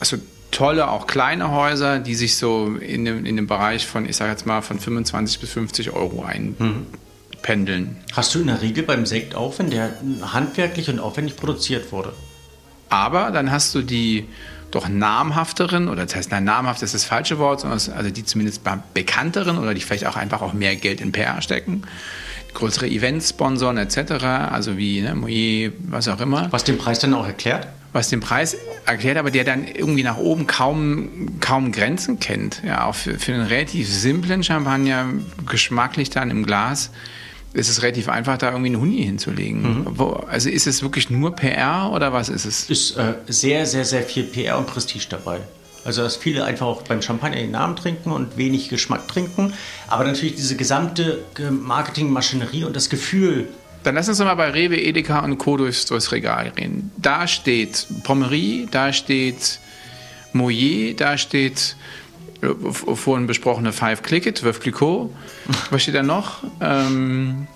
also 0.00 0.18
tolle, 0.50 0.90
auch 0.90 1.06
kleine 1.06 1.50
Häuser, 1.50 1.98
die 1.98 2.14
sich 2.14 2.36
so 2.36 2.76
in 2.80 3.04
dem, 3.04 3.24
in 3.24 3.36
dem 3.36 3.46
Bereich 3.46 3.86
von, 3.86 4.08
ich 4.08 4.16
sage 4.16 4.30
jetzt 4.30 4.46
mal, 4.46 4.62
von 4.62 4.78
25 4.78 5.40
bis 5.40 5.52
50 5.52 5.92
Euro 5.92 6.24
einpendeln. 6.24 7.84
Mhm. 7.84 7.96
Hast 8.12 8.34
du 8.34 8.40
in 8.40 8.46
der 8.46 8.62
Regel 8.62 8.84
beim 8.84 9.06
Sekt 9.06 9.34
auch, 9.34 9.58
wenn 9.58 9.70
der 9.70 9.92
handwerklich 10.22 10.88
und 10.88 10.98
aufwendig 10.98 11.36
produziert 11.36 11.92
wurde? 11.92 12.12
Aber 12.88 13.30
dann 13.30 13.50
hast 13.50 13.74
du 13.74 13.82
die 13.82 14.26
doch 14.76 14.88
namhafteren, 14.88 15.88
oder 15.88 16.04
das 16.06 16.14
heißt, 16.14 16.30
nein, 16.30 16.44
namhaft 16.44 16.82
ist 16.82 16.94
das 16.94 17.04
falsche 17.04 17.38
Wort, 17.38 17.60
sondern 17.60 17.80
also 17.96 18.10
die 18.10 18.24
zumindest 18.24 18.62
bekannteren 18.94 19.58
oder 19.58 19.74
die 19.74 19.80
vielleicht 19.80 20.06
auch 20.06 20.16
einfach 20.16 20.42
auch 20.42 20.52
mehr 20.52 20.76
Geld 20.76 21.00
in 21.00 21.12
PR 21.12 21.42
stecken 21.42 21.82
größere 22.56 22.88
Events 22.88 23.30
sponsoren 23.30 23.76
etc., 23.76 24.24
also 24.50 24.76
wie 24.76 25.02
ne, 25.02 25.14
Moyer, 25.14 25.72
was 25.88 26.08
auch 26.08 26.20
immer. 26.20 26.50
Was 26.50 26.64
den 26.64 26.78
Preis 26.78 26.98
dann 26.98 27.14
auch 27.14 27.26
erklärt? 27.26 27.68
Was 27.92 28.08
den 28.08 28.20
Preis 28.20 28.56
erklärt, 28.84 29.18
aber 29.18 29.30
der 29.30 29.44
dann 29.44 29.66
irgendwie 29.66 30.02
nach 30.02 30.16
oben 30.16 30.46
kaum, 30.46 31.38
kaum 31.40 31.70
Grenzen 31.70 32.18
kennt. 32.18 32.62
Ja, 32.64 32.86
auch 32.86 32.94
für, 32.94 33.18
für 33.18 33.34
einen 33.34 33.46
relativ 33.46 33.88
simplen 33.88 34.42
Champagner, 34.42 35.06
geschmacklich 35.46 36.10
dann 36.10 36.30
im 36.30 36.44
Glas, 36.44 36.90
ist 37.56 37.68
es 37.68 37.82
relativ 37.82 38.08
einfach, 38.08 38.38
da 38.38 38.50
irgendwie 38.50 38.68
einen 38.68 38.80
Huni 38.80 39.02
hinzulegen. 39.02 39.62
Mhm. 39.62 39.86
Wo, 39.98 40.10
also 40.28 40.48
ist 40.48 40.66
es 40.66 40.82
wirklich 40.82 41.10
nur 41.10 41.34
PR 41.34 41.90
oder 41.92 42.12
was 42.12 42.28
ist 42.28 42.44
es? 42.44 42.68
Ist 42.68 42.96
äh, 42.96 43.14
sehr, 43.26 43.66
sehr, 43.66 43.84
sehr 43.84 44.02
viel 44.02 44.24
PR 44.24 44.58
und 44.58 44.66
Prestige 44.66 45.06
dabei. 45.08 45.40
Also 45.84 46.02
dass 46.02 46.16
viele 46.16 46.44
einfach 46.44 46.66
auch 46.66 46.82
beim 46.82 47.00
Champagner 47.00 47.36
den 47.36 47.52
Namen 47.52 47.76
trinken 47.76 48.10
und 48.10 48.36
wenig 48.36 48.68
Geschmack 48.68 49.06
trinken. 49.06 49.52
Aber 49.86 50.04
natürlich 50.04 50.34
diese 50.34 50.56
gesamte 50.56 51.24
Marketingmaschinerie 51.50 52.64
und 52.64 52.74
das 52.74 52.90
Gefühl. 52.90 53.48
Dann 53.84 53.94
lass 53.94 54.08
uns 54.08 54.18
doch 54.18 54.24
mal 54.24 54.34
bei 54.34 54.50
Rewe, 54.50 54.76
Edeka 54.76 55.20
und 55.20 55.38
Co. 55.38 55.56
durchs, 55.56 55.86
durchs 55.86 56.10
Regal 56.10 56.52
reden. 56.56 56.90
Da 56.96 57.28
steht 57.28 57.86
Pommerie, 58.02 58.66
da 58.68 58.92
steht 58.92 59.60
Moyer, 60.32 60.94
da 60.94 61.16
steht 61.16 61.76
äh, 61.78 62.05
vorhin 62.60 63.26
besprochene 63.26 63.72
Five 63.72 64.02
Clicket, 64.02 64.44
Veuve 64.44 64.60
Clicquot. 64.60 65.10
Was 65.70 65.82
steht 65.82 65.94
da 65.94 66.02
noch? 66.02 66.42
Ähm, 66.60 67.46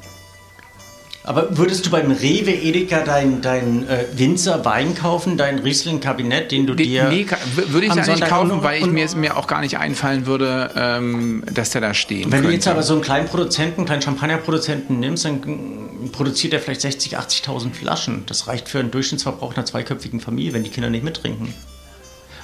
aber 1.22 1.56
würdest 1.58 1.84
du 1.84 1.90
beim 1.90 2.10
Rewe 2.10 2.50
Edeka 2.50 3.02
dein, 3.04 3.42
dein 3.42 3.86
äh, 3.88 4.06
Winzer 4.14 4.64
Wein 4.64 4.94
kaufen, 4.94 5.36
dein 5.36 5.58
Riesling-Kabinett, 5.58 6.50
den 6.50 6.66
du 6.66 6.74
dir. 6.74 7.08
Nee, 7.10 7.26
würde 7.54 7.86
ich 7.86 7.94
ja 7.94 8.06
nicht 8.06 8.26
kaufen, 8.26 8.62
weil 8.62 8.80
ich 8.80 8.86
mir, 8.86 9.06
mir 9.16 9.36
auch 9.36 9.46
gar 9.46 9.60
nicht 9.60 9.76
einfallen 9.76 10.24
würde, 10.24 10.70
ähm, 10.74 11.44
dass 11.52 11.70
der 11.70 11.82
da 11.82 11.92
stehen 11.92 12.24
Wenn 12.24 12.30
könnte. 12.30 12.48
du 12.48 12.54
jetzt 12.54 12.68
aber 12.68 12.82
so 12.82 12.94
einen 12.94 13.02
kleinen 13.02 13.28
Produzenten, 13.28 13.84
kleinen 13.84 14.00
Champagnerproduzenten 14.00 14.98
nimmst, 14.98 15.26
dann 15.26 16.10
produziert 16.10 16.54
er 16.54 16.60
vielleicht 16.60 16.80
60.000, 16.80 17.44
80.000 17.44 17.74
Flaschen. 17.74 18.24
Das 18.26 18.48
reicht 18.48 18.70
für 18.70 18.78
einen 18.78 18.90
Durchschnittsverbrauch 18.90 19.54
einer 19.54 19.66
zweiköpfigen 19.66 20.20
Familie, 20.20 20.54
wenn 20.54 20.64
die 20.64 20.70
Kinder 20.70 20.88
nicht 20.88 21.04
mittrinken. 21.04 21.52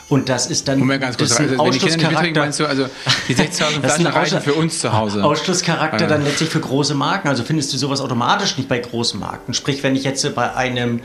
Und 0.09 0.29
das 0.29 0.47
ist 0.47 0.69
dann 0.69 0.79
Moment, 0.79 1.03
ganz 1.03 1.17
kurz, 1.19 1.31
das 1.31 1.41
also, 1.41 1.65
mittrinken, 1.65 2.33
meinst 2.35 2.61
du, 2.61 2.67
also 2.67 2.89
die 3.29 3.35
60.000 3.35 3.81
Flaschen 3.81 4.07
reichen 4.07 4.41
für 4.41 4.55
uns 4.55 4.79
zu 4.79 4.93
Hause. 4.93 5.25
Ausschlusscharakter 5.25 6.07
dann 6.07 6.23
letztlich 6.23 6.49
für 6.49 6.61
große 6.61 6.95
Marken. 6.95 7.29
Also 7.29 7.43
findest 7.43 7.73
du 7.73 7.77
sowas 7.77 8.01
automatisch 8.01 8.57
nicht 8.57 8.69
bei 8.69 8.79
großen 8.79 9.19
Marken. 9.19 9.53
Sprich, 9.53 9.83
wenn 9.83 9.97
ich 9.97 10.05
jetzt 10.05 10.33
bei 10.37 10.55
einem 10.55 11.01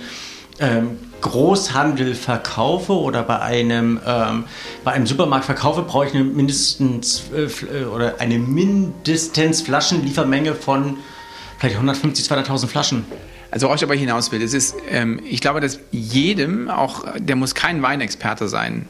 ähm, 0.60 1.00
Großhandel 1.22 2.14
verkaufe 2.14 2.94
oder 2.94 3.24
bei 3.24 3.40
einem, 3.40 4.00
ähm, 4.06 4.44
bei 4.84 4.92
einem 4.92 5.08
Supermarkt 5.08 5.46
verkaufe, 5.46 5.82
brauche 5.82 6.06
ich 6.06 6.14
eine 6.14 6.24
mindestens 6.24 7.24
äh, 7.34 7.86
oder 7.86 8.16
eine 8.20 8.38
mindestens 8.38 9.64
Flaschenliefermenge 9.64 10.54
von 10.54 10.98
vielleicht 11.58 11.76
150, 11.76 12.26
200.000 12.26 12.68
Flaschen. 12.68 13.06
Also 13.52 13.68
worauf 13.68 13.78
ich 13.78 13.84
aber 13.84 13.96
hinaus 13.96 14.32
will, 14.32 14.42
es 14.42 14.54
ist, 14.54 14.76
ähm, 14.90 15.20
ich 15.30 15.42
glaube, 15.42 15.60
dass 15.60 15.80
jedem, 15.92 16.70
auch 16.70 17.06
der 17.18 17.36
muss 17.36 17.54
kein 17.54 17.82
Weinexperte 17.82 18.48
sein, 18.48 18.88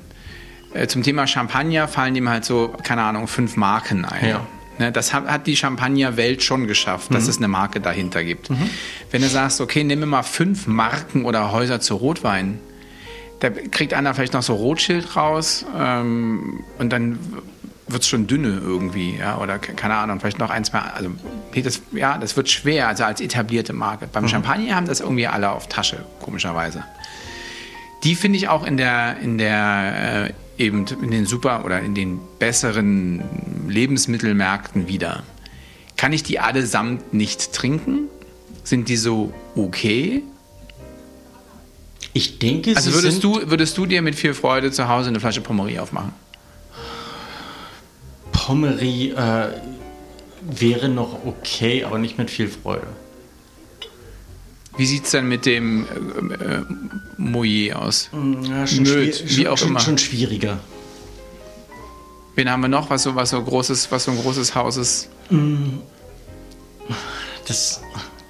äh, 0.74 0.88
zum 0.88 1.04
Thema 1.04 1.28
Champagner 1.28 1.88
fallen 1.88 2.16
ihm 2.16 2.30
halt 2.30 2.46
so, 2.46 2.74
keine 2.84 3.02
Ahnung, 3.02 3.28
fünf 3.28 3.58
Marken 3.58 4.06
ein. 4.06 4.30
Ja. 4.30 4.48
Ne, 4.80 4.92
das 4.92 5.14
hat, 5.14 5.28
hat 5.28 5.48
die 5.48 5.56
Champagner-Welt 5.56 6.44
schon 6.44 6.68
geschafft, 6.68 7.12
mhm. 7.12 7.16
dass 7.16 7.28
es 7.28 7.38
eine 7.38 7.48
Marke 7.48 7.82
dahinter 7.82 8.24
gibt. 8.24 8.50
Mhm. 8.50 8.70
Wenn 9.10 9.22
du 9.22 9.28
sagst, 9.28 9.62
okay, 9.62 9.84
nimm 9.84 10.00
mir 10.00 10.06
mal 10.06 10.24
fünf 10.24 10.68
Marken 10.68 11.26
oder 11.26 11.52
Häuser 11.52 11.82
zu 11.82 11.96
Rotwein, 11.96 12.60
da 13.40 13.50
kriegt 13.50 13.94
einer 13.94 14.14
vielleicht 14.14 14.34
noch 14.34 14.44
so 14.44 14.54
Rotschild 14.54 15.16
raus 15.16 15.66
ähm, 15.78 16.64
und 16.78 16.92
dann 16.92 17.20
wird 17.92 18.04
es 18.04 18.10
schon 18.10 18.28
dünne 18.28 18.60
irgendwie, 18.64 19.18
ja, 19.18 19.38
oder 19.38 19.60
keine 19.60 19.96
Ahnung, 19.96 20.20
vielleicht 20.20 20.40
noch 20.40 20.50
ein, 20.50 20.64
zwei, 20.64 20.80
also 20.80 21.12
das, 21.56 21.82
ja, 21.92 22.18
das 22.18 22.36
wird 22.38 22.50
schwer, 22.50 22.88
also 22.88 23.04
als 23.04 23.22
etablierte 23.22 23.74
Marke. 23.74 24.08
Beim 24.12 24.24
mhm. 24.24 24.30
Champagner 24.30 24.76
haben 24.76 24.88
das 24.88 25.00
irgendwie 25.00 25.28
alle 25.28 25.52
auf 25.52 25.68
Tasche, 25.68 26.06
komischerweise. 26.22 26.84
Die 28.04 28.16
finde 28.16 28.38
ich 28.38 28.48
auch 28.48 28.66
in 28.66 28.78
der, 28.78 29.18
in 29.20 29.38
der, 29.38 30.30
äh, 30.58 30.64
eben 30.64 30.86
in 30.88 31.12
den 31.12 31.26
super 31.26 31.66
oder 31.66 31.82
in 31.82 31.96
den 31.96 32.20
besseren 32.40 33.24
Lebensmittelmärkten 33.68 34.88
wieder. 34.88 35.24
Kann 35.98 36.14
ich 36.14 36.24
die 36.24 36.40
allesamt 36.40 37.14
nicht 37.14 37.54
trinken? 37.54 38.08
Sind 38.64 38.90
die 38.90 38.98
so 38.98 39.34
okay? 39.56 40.24
Ich 42.14 42.40
denke, 42.40 42.76
also 42.76 42.94
würdest 42.94 43.24
du 43.24 43.50
würdest 43.50 43.78
du 43.78 43.86
dir 43.86 44.02
mit 44.02 44.16
viel 44.16 44.34
Freude 44.34 44.72
zu 44.72 44.90
Hause 44.90 45.10
eine 45.10 45.20
Flasche 45.20 45.42
Pommerie 45.42 45.80
aufmachen? 45.80 46.14
Pommery 48.52 49.14
äh, 49.16 49.48
wäre 50.42 50.90
noch 50.90 51.26
okay, 51.26 51.86
aber 51.86 52.00
nicht 52.00 52.18
mit 52.18 52.30
viel 52.30 52.50
Freude. 52.50 52.88
Wie 54.76 54.86
sieht 54.86 55.06
es 55.06 55.12
denn 55.12 55.30
mit 55.30 55.46
dem 55.46 55.86
äh, 55.86 56.58
äh, 56.58 56.66
Moyer 57.16 57.82
aus? 57.82 58.10
Ja, 58.12 58.68
schon, 58.68 58.84
Möd, 58.84 59.38
wie 59.38 59.48
auch 59.48 59.58
schon, 59.58 59.70
immer. 59.70 59.80
schon 59.80 59.98
schwieriger. 59.98 60.60
Wen 62.36 62.52
haben 62.52 62.60
wir 62.60 62.68
noch, 62.68 62.90
was 62.90 63.04
so, 63.04 63.16
was 63.16 63.30
so, 63.30 63.42
großes, 63.42 63.90
was 63.90 64.04
so 64.04 64.12
ein 64.12 64.18
großes 64.18 64.54
Haus 64.54 64.76
ist? 64.76 65.08
Mm. 65.30 65.78
Das, 67.48 67.80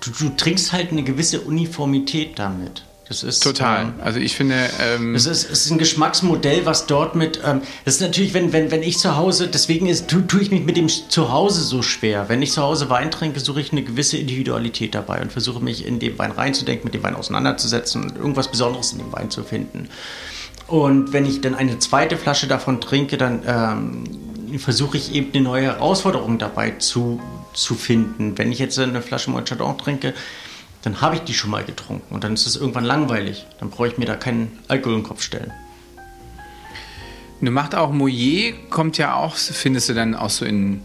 du, 0.01 0.12
du 0.12 0.29
trinkst 0.38 0.71
halt 0.71 0.91
eine 0.91 1.01
gewisse 1.01 1.41
Uniformität 1.41 2.38
damit. 2.38 2.86
Das 3.12 3.24
ist 3.24 3.43
total. 3.43 3.82
Ähm, 3.82 3.93
also 4.02 4.19
ich 4.21 4.38
finde, 4.38 4.69
ähm, 4.80 5.15
es, 5.15 5.26
ist, 5.26 5.43
es 5.43 5.65
ist 5.65 5.71
ein 5.71 5.78
Geschmacksmodell, 5.78 6.65
was 6.65 6.86
dort 6.86 7.13
mit. 7.13 7.41
Ähm, 7.45 7.62
das 7.84 7.95
ist 7.95 8.02
natürlich, 8.02 8.34
wenn, 8.34 8.54
wenn, 8.54 8.71
wenn 8.71 8.84
ich 8.84 9.00
zu 9.00 9.17
Hause, 9.17 9.50
deswegen 9.50 9.88
ist, 9.88 10.08
tue 10.08 10.26
tu 10.26 10.39
ich 10.39 10.50
mich 10.50 10.63
mit 10.63 10.78
dem 10.78 10.88
Zuhause 10.88 11.62
so 11.62 11.82
schwer. 11.82 12.30
Wenn 12.30 12.41
ich 12.41 12.54
zu 12.54 12.62
Hause 12.62 12.89
Wein 12.89 13.12
trinke, 13.12 13.41
suche 13.41 13.60
ich 13.60 13.74
eine 13.74 13.84
gewisse 13.84 14.15
Individualität 14.15 14.95
dabei 14.95 15.21
und 15.21 15.30
versuche 15.30 15.62
mich 15.62 15.86
in 15.86 16.00
den 16.00 16.17
Wein 16.17 16.32
reinzudenken, 16.32 16.86
mit 16.86 16.93
dem 16.93 17.04
Wein 17.04 17.17
auseinanderzusetzen 17.17 18.02
und 18.04 18.15
irgendwas 18.15 18.50
Besonderes 18.50 18.93
in 18.93 19.00
dem 19.00 19.12
Wein 19.12 19.30
zu 19.30 19.43
finden. 19.43 19.89
Und 20.67 21.12
wenn 21.12 21.26
ich 21.26 21.41
dann 21.41 21.54
eine 21.54 21.80
zweite 21.80 22.15
Flasche 22.15 22.47
davon 22.47 22.80
trinke, 22.80 23.17
dann 23.17 23.41
ähm, 23.45 24.58
versuche 24.58 24.95
ich 24.95 25.13
eben 25.13 25.34
eine 25.34 25.43
neue 25.43 25.63
Herausforderung 25.63 26.38
dabei 26.38 26.71
zu, 26.78 27.19
zu 27.54 27.76
finden. 27.76 28.38
Wenn 28.38 28.54
ich 28.54 28.60
jetzt 28.60 28.80
eine 28.80 29.02
Flasche 29.02 29.32
Moët 29.32 29.78
trinke, 29.80 30.13
dann 30.82 31.02
habe 31.02 31.15
ich 31.15 31.22
die 31.22 31.34
schon 31.34 31.52
mal 31.52 31.63
getrunken 31.63 32.13
und 32.13 32.24
dann 32.24 32.34
ist 32.34 32.48
es 32.48 32.56
irgendwann 32.56 32.86
langweilig. 32.86 33.46
Dann 33.60 33.70
brauche 33.70 33.88
ich 33.88 33.98
mir 33.98 34.06
da 34.06 34.15
keinen 34.15 34.60
Alkohol 34.67 34.96
im 34.96 35.04
Kopf 35.04 35.22
stellen. 35.22 35.52
Du 37.39 37.50
macht 37.50 37.74
auch 37.74 37.91
Moyer, 37.91 38.54
kommt 38.70 38.98
ja 38.98 39.15
auch, 39.15 39.36
findest 39.36 39.89
du 39.89 39.94
dann 39.94 40.13
auch 40.13 40.30
so 40.30 40.46
in, 40.46 40.82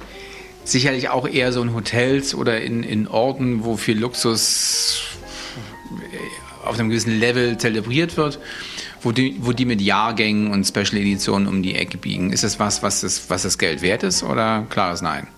sicherlich 0.65 1.11
auch 1.11 1.29
eher 1.29 1.53
so 1.53 1.63
in 1.63 1.75
Hotels 1.75 2.35
oder 2.35 2.61
in, 2.63 2.83
in 2.83 3.09
Orten, 3.09 3.65
wo 3.65 3.77
viel 3.77 3.99
Luxus 3.99 5.03
auf 6.65 6.79
einem 6.79 6.89
gewissen 6.89 7.19
Level 7.19 7.59
zelebriert 7.59 8.17
wird, 8.17 8.39
wo 9.03 9.13
die, 9.13 9.37
wo 9.41 9.53
die 9.53 9.67
mit 9.67 9.81
Jahrgängen 9.81 10.51
und 10.51 10.67
Special 10.67 10.97
Editionen 10.97 11.47
um 11.47 11.63
die 11.63 11.75
Ecke 11.75 11.99
biegen. 11.99 12.33
Ist 12.33 12.43
das 12.43 12.59
was, 12.59 12.83
was 12.83 13.03
das, 13.03 13.29
was 13.29 13.43
das 13.43 13.59
Geld 13.59 13.83
wert 13.83 14.03
ist 14.03 14.23
oder 14.23 14.67
klares 14.69 15.03
Nein? 15.03 15.29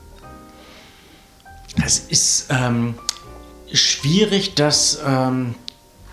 Das 1.76 1.98
ist, 1.98 2.46
ähm, 2.50 2.94
schwierig, 3.72 4.54
das 4.54 5.00
ähm, 5.06 5.54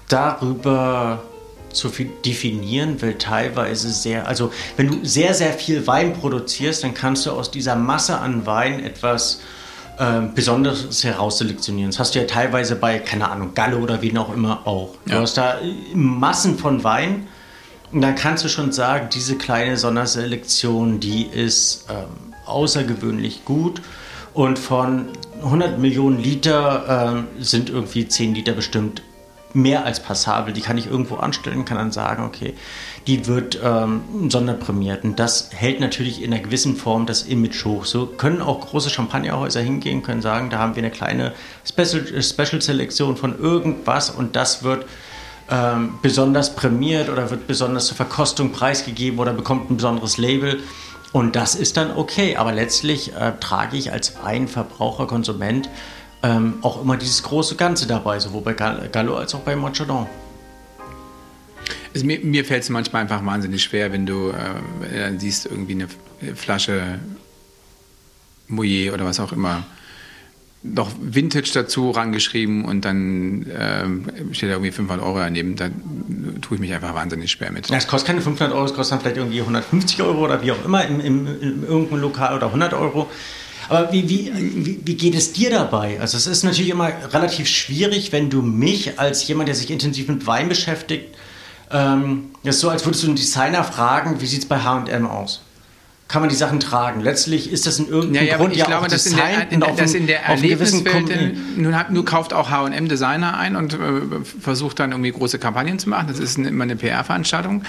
darüber 0.08 1.24
zu 1.72 1.90
definieren, 2.26 3.02
weil 3.02 3.16
teilweise 3.16 3.92
sehr, 3.92 4.28
also 4.28 4.52
wenn 4.78 4.88
du 4.88 5.06
sehr, 5.06 5.34
sehr 5.34 5.54
viel 5.54 5.86
Wein 5.88 6.14
produzierst, 6.14 6.84
dann 6.84 6.94
kannst 6.94 7.26
du 7.26 7.32
aus 7.32 7.52
dieser 7.52 7.76
Masse 7.76 8.18
an 8.20 8.46
Wein 8.46 8.84
etwas 8.84 9.42
äh, 9.98 10.22
Besonderes 10.34 11.04
herausselektionieren. 11.04 11.92
Das 11.92 12.00
hast 12.00 12.16
du 12.16 12.20
ja 12.20 12.26
teilweise 12.26 12.76
bei, 12.76 13.00
keine 13.00 13.30
Ahnung, 13.30 13.54
Galle 13.54 13.78
oder 13.78 14.02
wen 14.02 14.18
auch 14.18 14.34
immer 14.34 14.66
auch. 14.66 14.96
Du 15.06 15.14
ja. 15.14 15.22
hast 15.22 15.38
da 15.38 15.60
Massen 15.94 16.58
von 16.58 16.84
Wein 16.84 17.28
und 17.92 18.02
dann 18.02 18.16
kannst 18.16 18.44
du 18.44 18.50
schon 18.50 18.72
sagen, 18.72 19.10
diese 19.14 19.38
kleine 19.38 19.78
Sonderselektion, 19.78 21.00
die 21.00 21.26
ist 21.26 21.86
ähm, 21.90 22.34
außergewöhnlich 22.46 23.46
gut 23.46 23.82
und 24.34 24.60
von 24.60 25.10
100 25.44 25.80
Millionen 25.80 26.22
Liter 26.22 27.26
äh, 27.38 27.44
sind 27.44 27.70
irgendwie 27.70 28.08
10 28.08 28.36
Liter 28.36 28.54
bestimmt 28.54 29.02
mehr 29.56 29.86
als 29.86 30.02
passabel. 30.02 30.54
Die 30.54 30.62
kann 30.62 30.78
ich 30.78 30.88
irgendwo 30.88 31.16
anstellen, 31.16 31.66
kann 31.66 31.78
dann 31.78 31.92
sagen, 31.92 32.24
okay, 32.24 32.54
die 33.08 33.28
wird 33.28 33.60
ähm, 33.64 34.30
sonderprämiert. 34.30 35.04
Und 35.04 35.18
das 35.20 35.50
hält 35.54 35.80
natürlich 35.80 36.22
in 36.22 36.34
einer 36.34 36.44
gewissen 36.44 36.76
Form 36.76 37.06
das 37.06 37.24
Image 37.24 37.64
hoch. 37.66 37.86
So 37.86 38.06
können 38.06 38.42
auch 38.42 38.62
große 38.62 38.90
Champagnerhäuser 38.90 39.62
hingehen, 39.62 40.04
können 40.04 40.22
sagen, 40.22 40.50
da 40.50 40.60
haben 40.60 40.76
wir 40.76 40.84
eine 40.84 40.92
kleine 40.92 41.34
Special, 41.66 42.22
Special 42.22 43.16
von 43.16 43.40
irgendwas 43.40 44.10
und 44.10 44.36
das 44.36 44.64
wird 44.64 44.86
ähm, 45.50 46.00
besonders 46.02 46.56
prämiert 46.56 47.10
oder 47.10 47.30
wird 47.30 47.48
besonders 47.48 47.88
zur 47.88 47.96
Verkostung 47.96 48.52
preisgegeben 48.52 49.20
oder 49.20 49.34
bekommt 49.34 49.70
ein 49.70 49.78
besonderes 49.78 50.18
Label. 50.18 50.60
Und 51.16 51.38
das 51.38 51.56
ist 51.56 51.78
dann 51.78 51.96
okay. 51.96 52.36
Aber 52.36 52.52
letztlich 52.52 53.16
äh, 53.16 53.32
trage 53.40 53.78
ich 53.78 53.94
als 53.94 54.22
Weinverbraucher, 54.22 55.08
Konsument 55.08 55.70
ähm, 56.22 56.56
auch 56.62 56.82
immer 56.82 56.98
dieses 56.98 57.24
große 57.24 57.56
Ganze 57.56 57.88
dabei, 57.88 58.20
sowohl 58.20 58.42
bei 58.42 58.52
Gallo 58.54 59.16
als 59.16 59.34
auch 59.34 59.40
bei 59.40 59.56
Montchandon. 59.56 60.08
Also 61.94 62.06
mir, 62.06 62.20
mir 62.20 62.44
fällt 62.44 62.64
es 62.64 62.70
manchmal 62.70 63.04
einfach 63.04 63.26
wahnsinnig 63.26 63.64
schwer, 63.64 63.94
wenn 63.94 64.06
du 64.06 64.32
äh, 64.32 65.18
siehst 65.18 65.46
irgendwie 65.46 65.76
eine 65.76 66.36
Flasche 66.36 67.00
Mouillet 68.50 68.92
oder 68.92 69.06
was 69.06 69.22
auch 69.22 69.32
immer 69.32 69.64
noch 70.74 70.92
Vintage 71.00 71.52
dazu 71.54 71.92
rangeschrieben 71.92 72.66
und 72.66 72.86
dann 72.86 73.46
ähm, 73.58 74.06
steht 74.32 74.50
da 74.50 74.54
irgendwie 74.54 74.72
500 74.72 75.06
Euro 75.06 75.20
daneben. 75.20 75.56
Da 75.56 75.70
tue 76.42 76.56
ich 76.56 76.62
mich 76.62 76.74
einfach 76.74 76.96
wahnsinnig 76.96 77.32
schwer 77.32 77.52
mit. 77.52 77.70
Ja, 77.70 77.78
es 77.78 77.88
kostet 77.88 78.08
keine 78.08 78.22
500 78.22 78.54
Euro, 78.56 78.66
es 78.66 78.74
kostet 78.74 78.94
dann 78.94 79.00
vielleicht 79.02 79.18
irgendwie 79.18 79.42
150 79.42 80.02
Euro 80.02 80.24
oder 80.24 80.42
wie 80.42 80.52
auch 80.52 80.66
immer 80.66 80.86
im, 80.86 81.00
im, 81.00 81.28
in 81.42 81.64
irgendeinem 81.64 82.02
Lokal 82.02 82.36
oder 82.36 82.48
100 82.48 82.74
Euro. 82.74 83.10
Aber 83.70 83.92
wie, 83.92 84.08
wie, 84.10 84.32
wie, 84.36 84.80
wie, 84.84 84.96
geht 84.96 85.16
es 85.16 85.34
dir 85.34 85.50
dabei? 85.50 86.00
Also 86.00 86.18
es 86.18 86.28
ist 86.28 86.44
natürlich 86.44 86.70
immer 86.70 86.92
relativ 87.12 87.48
schwierig, 87.48 88.12
wenn 88.12 88.30
du 88.30 88.42
mich 88.42 89.00
als 89.00 89.28
jemand, 89.28 89.48
der 89.48 89.56
sich 89.56 89.72
intensiv 89.72 90.08
mit 90.08 90.28
Wein 90.28 90.50
beschäftigt, 90.50 91.16
ähm, 91.72 92.32
das 92.44 92.56
ist 92.56 92.62
so, 92.62 92.70
als 92.70 92.86
würdest 92.86 93.04
du 93.04 93.08
einen 93.08 93.16
Designer 93.16 93.64
fragen, 93.64 94.22
wie 94.22 94.28
sieht 94.28 94.44
es 94.44 94.48
bei 94.48 94.60
H&M 94.60 95.08
aus? 95.08 95.42
Kann 96.08 96.22
man 96.22 96.30
die 96.30 96.36
Sachen 96.36 96.60
tragen. 96.60 97.02
Letztlich 97.02 97.52
ist 97.52 97.66
das 97.66 97.80
in 97.80 97.90
irgendeinem 97.90 98.28
ja, 98.28 98.38
Grund 98.38 98.54
ich 98.54 98.60
ja 98.60 98.66
glaube, 98.66 98.86
auch 98.86 98.88
dass 98.88 99.08
in 99.08 99.16
der, 99.16 99.52
in, 99.52 99.64
auf 99.64 99.76
dass 99.76 99.96
in 99.96 100.06
der 100.06 100.24
Erlebniswelt, 100.24 101.58
nun, 101.58 101.76
nun 101.90 102.06
kauft 102.06 102.32
auch 102.32 102.52
H&M 102.52 102.88
Designer 102.88 103.38
ein 103.38 103.56
und 103.56 103.74
äh, 103.74 103.78
versucht 104.40 104.80
dann 104.80 104.92
irgendwie 104.92 105.12
große 105.12 105.40
Kampagnen 105.40 105.80
zu 105.80 105.90
machen. 105.90 106.08
Das 106.08 106.20
ist 106.20 106.38
immer 106.38 106.64
eine 106.64 106.76
PR-Veranstaltung. 106.76 107.64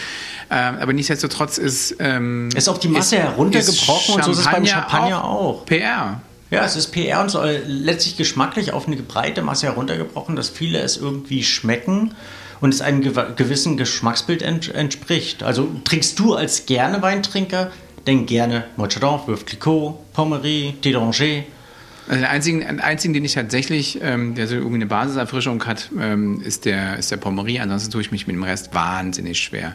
Äh, 0.51 0.55
aber 0.55 0.93
nichtsdestotrotz 0.93 1.57
ist 1.57 1.97
ähm, 1.99 2.51
ist 2.55 2.69
auf 2.69 2.79
die 2.79 2.89
Masse 2.89 3.17
ist, 3.17 3.23
heruntergebrochen 3.23 4.17
und 4.17 4.25
so 4.25 4.31
ist 4.33 4.41
es 4.41 4.45
beim 4.45 4.67
Champagner 4.67 5.25
auch. 5.25 5.63
auch. 5.63 5.67
PR. 5.67 6.21
Ja, 6.51 6.65
es 6.65 6.77
ist 6.77 6.89
PR 6.93 7.23
und 7.23 7.31
so, 7.31 7.41
äh, 7.41 7.61
letztlich 7.67 8.17
geschmacklich 8.17 8.73
auf 8.73 8.87
eine 8.87 8.97
breite 8.97 9.43
Masse 9.43 9.67
heruntergebrochen, 9.67 10.37
dass 10.37 10.49
viele 10.49 10.79
es 10.81 10.97
irgendwie 10.97 11.43
schmecken 11.43 12.15
und 12.61 12.73
es 12.73 12.81
einem 12.81 13.03
gewissen 13.03 13.77
Geschmacksbild 13.77 14.43
entspricht. 14.43 15.43
Also 15.43 15.69
trinkst 15.85 16.19
du 16.19 16.35
als 16.35 16.67
gerne 16.67 17.03
Weintrinker 17.03 17.71
denn 18.07 18.27
gerne 18.27 18.65
Mochadon, 18.77 19.21
Veuve 19.27 19.45
Clicquot, 19.45 20.13
Pommery, 20.13 20.75
Déranger. 20.83 21.45
Also 22.09 22.21
der 22.21 22.31
einzige, 22.31 23.15
den 23.15 23.25
ich 23.25 23.35
tatsächlich, 23.35 23.99
ähm, 24.01 24.37
der 24.37 24.47
so 24.47 24.55
irgendwie 24.55 24.77
eine 24.77 24.87
Basiserfrischung 24.87 25.65
hat, 25.67 25.91
ähm, 26.01 26.41
ist, 26.41 26.65
der, 26.65 26.99
ist 26.99 27.11
der 27.11 27.17
Pommery. 27.17 27.59
Ansonsten 27.59 27.91
tue 27.91 28.01
ich 28.01 28.13
mich 28.13 28.29
mit 28.29 28.37
dem 28.37 28.45
Rest 28.45 28.73
wahnsinnig 28.75 29.41
schwer. 29.41 29.75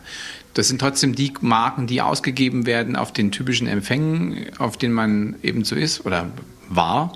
Das 0.53 0.69
sind 0.69 0.79
trotzdem 0.79 1.13
die 1.13 1.33
Marken, 1.41 1.87
die 1.87 2.01
ausgegeben 2.01 2.65
werden 2.65 2.95
auf 2.95 3.11
den 3.11 3.31
typischen 3.31 3.67
Empfängen, 3.67 4.45
auf 4.59 4.77
denen 4.77 4.93
man 4.93 5.35
eben 5.43 5.65
so 5.65 5.75
ist 5.75 6.05
oder 6.05 6.31
war. 6.69 7.13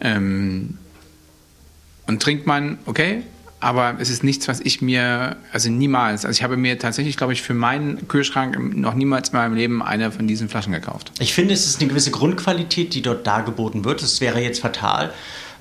Ähm, 0.00 0.78
und 2.06 2.22
trinkt 2.22 2.46
man, 2.46 2.78
okay, 2.86 3.22
aber 3.64 3.96
es 3.98 4.10
ist 4.10 4.22
nichts, 4.22 4.46
was 4.46 4.60
ich 4.60 4.82
mir, 4.82 5.36
also 5.52 5.70
niemals, 5.70 6.24
also 6.24 6.36
ich 6.36 6.42
habe 6.42 6.56
mir 6.56 6.78
tatsächlich, 6.78 7.16
glaube 7.16 7.32
ich, 7.32 7.42
für 7.42 7.54
meinen 7.54 8.06
Kühlschrank 8.08 8.76
noch 8.76 8.94
niemals 8.94 9.30
in 9.30 9.38
meinem 9.38 9.54
Leben 9.54 9.82
eine 9.82 10.12
von 10.12 10.28
diesen 10.28 10.48
Flaschen 10.48 10.72
gekauft. 10.72 11.12
Ich 11.18 11.32
finde, 11.32 11.54
es 11.54 11.66
ist 11.66 11.80
eine 11.80 11.88
gewisse 11.88 12.10
Grundqualität, 12.10 12.94
die 12.94 13.00
dort 13.00 13.26
dargeboten 13.26 13.84
wird. 13.84 14.02
Es 14.02 14.20
wäre 14.20 14.40
jetzt 14.40 14.60
fatal, 14.60 15.12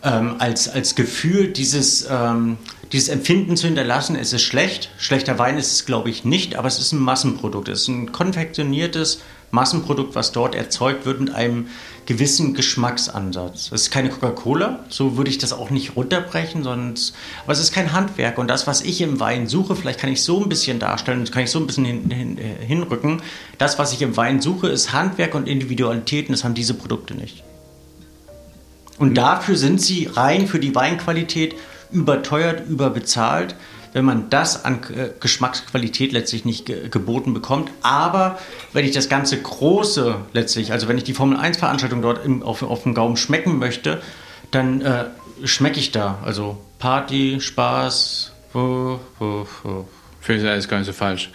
ähm, 0.04 0.36
als, 0.40 0.68
als 0.68 0.96
Gefühl 0.96 1.48
dieses, 1.48 2.06
ähm, 2.10 2.58
dieses 2.92 3.08
Empfinden 3.08 3.56
zu 3.56 3.68
hinterlassen, 3.68 4.18
es 4.18 4.34
ist 4.34 4.44
schlecht. 4.44 4.90
Schlechter 4.98 5.40
Wein 5.40 5.58
ist 5.58 5.72
es, 5.72 5.86
glaube 5.86 6.10
ich, 6.10 6.26
nicht, 6.26 6.58
aber 6.58 6.68
es 6.68 6.80
ist 6.80 6.92
ein 6.92 7.00
Massenprodukt. 7.00 7.70
Es 7.70 7.84
ist 7.84 7.88
ein 7.88 8.12
konfektioniertes 8.12 9.22
Massenprodukt, 9.54 10.16
was 10.16 10.32
dort 10.32 10.56
erzeugt 10.56 11.06
wird 11.06 11.20
mit 11.20 11.34
einem 11.34 11.68
gewissen 12.08 12.56
Geschmacksansatz. 12.56 13.72
Es 13.72 13.84
ist 13.84 13.92
keine 13.92 14.10
Coca-Cola, 14.10 14.80
so 14.90 15.16
würde 15.16 15.30
ich 15.30 15.38
das 15.38 15.54
auch 15.54 15.70
nicht 15.70 15.96
runterbrechen, 15.96 16.64
sondern 16.64 16.94
es, 16.94 17.14
aber 17.44 17.54
es 17.54 17.60
ist 17.60 17.72
kein 17.72 17.94
Handwerk. 17.94 18.40
Und 18.40 18.48
das, 18.48 18.66
was 18.66 18.82
ich 18.82 19.00
im 19.02 19.20
Wein 19.20 19.48
suche, 19.48 19.76
vielleicht 19.76 20.00
kann 20.00 20.12
ich 20.12 20.24
so 20.24 20.42
ein 20.42 20.50
bisschen 20.50 20.80
darstellen, 20.80 21.24
kann 21.30 21.44
ich 21.44 21.52
so 21.52 21.60
ein 21.60 21.68
bisschen 21.68 21.86
hin, 21.86 22.10
hin, 22.10 22.38
äh, 22.40 22.66
hinrücken. 22.66 23.22
Das, 23.60 23.78
was 23.78 23.94
ich 23.94 24.02
im 24.02 24.18
Wein 24.18 24.42
suche, 24.42 24.70
ist 24.70 24.92
Handwerk 24.92 25.36
und 25.36 25.48
Individualität 25.48 26.30
und 26.30 26.34
das 26.34 26.44
haben 26.44 26.56
diese 26.56 26.74
Produkte 26.74 27.14
nicht. 27.14 27.44
Und 28.98 29.16
dafür 29.16 29.56
sind 29.56 29.80
sie 29.80 30.10
rein 30.12 30.48
für 30.48 30.60
die 30.60 30.74
Weinqualität 30.74 31.56
überteuert, 31.92 32.68
überbezahlt 32.68 33.56
wenn 33.94 34.06
man 34.06 34.30
das 34.30 34.66
an 34.66 34.80
äh, 34.96 35.10
Geschmacksqualität 35.20 36.12
letztlich 36.12 36.46
nicht 36.46 36.66
ge 36.66 36.90
geboten 36.90 37.34
bekommt. 37.34 37.72
Aber 37.82 38.40
wenn 38.74 38.86
ich 38.86 38.92
das 38.92 39.08
ganze 39.08 39.42
Große 39.42 40.16
letztlich, 40.34 40.72
also 40.72 40.88
wenn 40.88 40.98
ich 40.98 41.04
die 41.04 41.14
Formel 41.14 41.38
1 41.38 41.58
Veranstaltung 41.58 42.02
dort 42.02 42.26
im, 42.26 42.44
auf, 42.44 42.64
auf 42.64 42.84
dem 42.84 42.94
Gaumen 42.94 43.16
schmecken 43.16 43.60
möchte, 43.60 44.02
dann 44.52 44.82
äh, 44.82 45.06
schmecke 45.44 45.80
ich 45.80 45.92
da. 45.92 46.20
Also 46.24 46.58
Party, 46.80 47.40
Spaß. 47.40 48.32
Oh, 48.54 49.00
oh, 49.20 49.46
oh. 49.64 49.86
Finde 50.20 50.44
ich 50.44 50.50
alles 50.50 50.68
gar 50.68 50.78
nicht 50.78 50.88
so 50.88 50.94
falsch. 50.94 51.30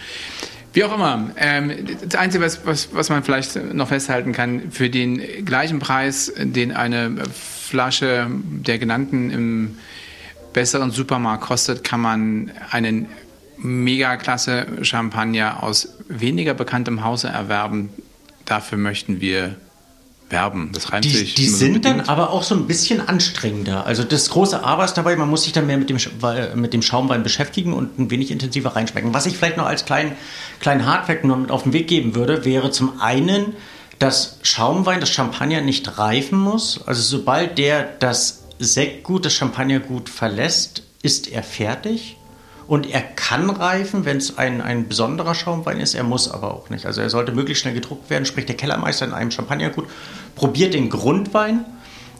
Wie 0.72 0.84
auch 0.84 0.94
immer, 0.94 1.30
ähm, 1.36 1.72
das 2.04 2.14
Einzige, 2.14 2.44
was, 2.44 2.64
was, 2.64 2.88
was 2.92 3.08
man 3.08 3.22
vielleicht 3.22 3.56
noch 3.74 3.88
festhalten 3.88 4.32
kann, 4.32 4.70
für 4.70 4.90
den 4.90 5.44
gleichen 5.44 5.78
Preis, 5.78 6.32
den 6.36 6.72
eine 6.72 7.16
Flasche 7.32 8.28
der 8.30 8.78
genannten 8.78 9.30
im 9.30 9.78
besseren 10.58 10.90
Supermarkt 10.90 11.44
kostet, 11.44 11.84
kann 11.84 12.00
man 12.00 12.50
einen 12.72 13.06
Megaklasse 13.58 14.66
Champagner 14.82 15.62
aus 15.62 15.90
weniger 16.08 16.52
bekanntem 16.52 17.04
Hause 17.04 17.28
erwerben. 17.28 17.90
Dafür 18.44 18.76
möchten 18.76 19.20
wir 19.20 19.54
werben. 20.30 20.70
Das 20.72 20.92
reimt 20.92 21.04
die, 21.04 21.10
sich. 21.10 21.34
Die 21.34 21.46
sind 21.46 21.84
dann 21.84 22.00
aber 22.00 22.30
auch 22.30 22.42
so 22.42 22.56
ein 22.56 22.66
bisschen 22.66 23.06
anstrengender. 23.06 23.86
Also 23.86 24.02
das 24.02 24.30
große 24.30 24.64
Aber 24.64 24.84
ist 24.84 24.94
dabei, 24.94 25.14
man 25.14 25.30
muss 25.30 25.44
sich 25.44 25.52
dann 25.52 25.68
mehr 25.68 25.78
mit 25.78 25.90
dem, 25.90 25.98
mit 26.56 26.72
dem 26.72 26.82
Schaumwein 26.82 27.22
beschäftigen 27.22 27.72
und 27.72 27.96
ein 28.00 28.10
wenig 28.10 28.32
intensiver 28.32 28.74
reinschmecken. 28.74 29.14
Was 29.14 29.26
ich 29.26 29.36
vielleicht 29.36 29.58
noch 29.58 29.66
als 29.66 29.84
kleinen, 29.84 30.10
kleinen 30.58 30.86
Hardfact 30.86 31.22
nur 31.22 31.36
mit 31.36 31.52
auf 31.52 31.62
den 31.62 31.72
Weg 31.72 31.86
geben 31.86 32.16
würde, 32.16 32.44
wäre 32.44 32.72
zum 32.72 33.00
einen, 33.00 33.54
dass 34.00 34.40
Schaumwein, 34.42 34.98
das 34.98 35.10
Champagner 35.10 35.60
nicht 35.60 35.98
reifen 35.98 36.40
muss. 36.40 36.80
Also 36.84 37.00
sobald 37.00 37.58
der 37.58 37.84
das 38.00 38.42
Sektgut, 38.58 39.24
das 39.24 39.34
Champagnergut 39.34 40.08
verlässt, 40.08 40.82
ist 41.02 41.30
er 41.30 41.42
fertig. 41.42 42.16
Und 42.66 42.90
er 42.90 43.00
kann 43.00 43.48
reifen, 43.48 44.04
wenn 44.04 44.18
es 44.18 44.36
ein, 44.36 44.60
ein 44.60 44.88
besonderer 44.88 45.34
Schaumwein 45.34 45.80
ist. 45.80 45.94
Er 45.94 46.04
muss 46.04 46.30
aber 46.30 46.52
auch 46.52 46.68
nicht. 46.68 46.84
Also 46.84 47.00
er 47.00 47.08
sollte 47.08 47.32
möglichst 47.32 47.62
schnell 47.62 47.72
gedruckt 47.72 48.10
werden. 48.10 48.26
Sprich, 48.26 48.44
der 48.44 48.56
Kellermeister 48.56 49.06
in 49.06 49.14
einem 49.14 49.30
Champagnergut 49.30 49.86
probiert 50.34 50.74
den 50.74 50.90
Grundwein, 50.90 51.64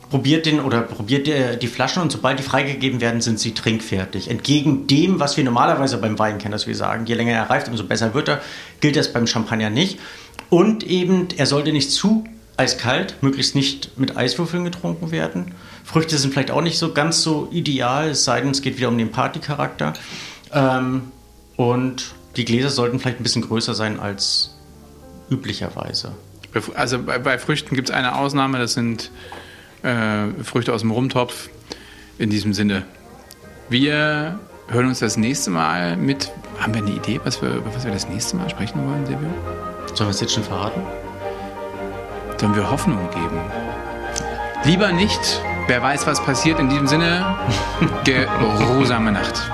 probiert 0.08 0.46
den 0.46 0.60
oder 0.60 0.80
probiert 0.80 1.26
die, 1.26 1.58
die 1.60 1.66
Flaschen 1.66 2.02
und 2.02 2.10
sobald 2.10 2.38
die 2.38 2.42
freigegeben 2.42 3.02
werden, 3.02 3.20
sind 3.20 3.38
sie 3.38 3.52
trinkfertig. 3.52 4.30
Entgegen 4.30 4.86
dem, 4.86 5.20
was 5.20 5.36
wir 5.36 5.44
normalerweise 5.44 5.98
beim 5.98 6.18
Wein 6.18 6.38
kennen, 6.38 6.52
dass 6.52 6.66
wir 6.66 6.74
sagen, 6.74 7.04
je 7.04 7.14
länger 7.14 7.34
er 7.34 7.50
reift, 7.50 7.68
umso 7.68 7.84
besser 7.84 8.14
wird 8.14 8.28
er, 8.28 8.40
gilt 8.80 8.96
das 8.96 9.12
beim 9.12 9.26
Champagner 9.26 9.68
nicht. 9.68 9.98
Und 10.48 10.82
eben, 10.82 11.28
er 11.36 11.44
sollte 11.44 11.72
nicht 11.72 11.90
zu 11.90 12.24
eiskalt, 12.58 13.22
möglichst 13.22 13.54
nicht 13.54 13.96
mit 13.98 14.16
Eiswürfeln 14.16 14.64
getrunken 14.64 15.10
werden. 15.10 15.54
Früchte 15.84 16.18
sind 16.18 16.32
vielleicht 16.32 16.50
auch 16.50 16.60
nicht 16.60 16.78
so 16.78 16.92
ganz 16.92 17.22
so 17.22 17.48
ideal, 17.50 18.10
es 18.10 18.24
sei 18.24 18.40
denn, 18.40 18.50
es 18.50 18.62
geht 18.62 18.76
wieder 18.76 18.88
um 18.88 18.98
den 18.98 19.10
Partycharakter. 19.10 19.94
Ähm, 20.52 21.12
und 21.56 22.14
die 22.36 22.44
Gläser 22.44 22.68
sollten 22.68 22.98
vielleicht 22.98 23.20
ein 23.20 23.22
bisschen 23.22 23.42
größer 23.42 23.74
sein 23.74 24.00
als 24.00 24.56
üblicherweise. 25.30 26.12
Also 26.74 27.02
bei, 27.02 27.18
bei 27.18 27.38
Früchten 27.38 27.74
gibt 27.76 27.90
es 27.90 27.94
eine 27.94 28.16
Ausnahme, 28.16 28.58
das 28.58 28.74
sind 28.74 29.10
äh, 29.82 30.26
Früchte 30.42 30.72
aus 30.72 30.80
dem 30.80 30.90
Rumtopf. 30.90 31.48
In 32.18 32.30
diesem 32.30 32.52
Sinne, 32.52 32.84
wir 33.68 34.40
hören 34.66 34.86
uns 34.86 34.98
das 34.98 35.16
nächste 35.16 35.50
Mal 35.50 35.96
mit. 35.96 36.32
Haben 36.58 36.74
wir 36.74 36.82
eine 36.82 36.90
Idee, 36.90 37.20
was 37.22 37.40
wir, 37.40 37.50
über 37.50 37.72
was 37.72 37.84
wir 37.84 37.92
das 37.92 38.08
nächste 38.08 38.36
Mal 38.36 38.50
sprechen 38.50 38.84
wollen, 38.84 39.06
Silvio? 39.06 39.28
Sollen 39.94 40.08
wir 40.08 40.14
es 40.14 40.20
jetzt 40.20 40.34
schon 40.34 40.42
verraten? 40.42 40.82
Sollen 42.40 42.54
wir 42.54 42.70
Hoffnung 42.70 43.10
geben? 43.10 43.40
Lieber 44.62 44.92
nicht. 44.92 45.42
Wer 45.66 45.82
weiß, 45.82 46.06
was 46.06 46.22
passiert. 46.24 46.60
In 46.60 46.68
diesem 46.68 46.86
Sinne, 46.86 47.36
geruhsame 48.04 49.10
Nacht. 49.10 49.50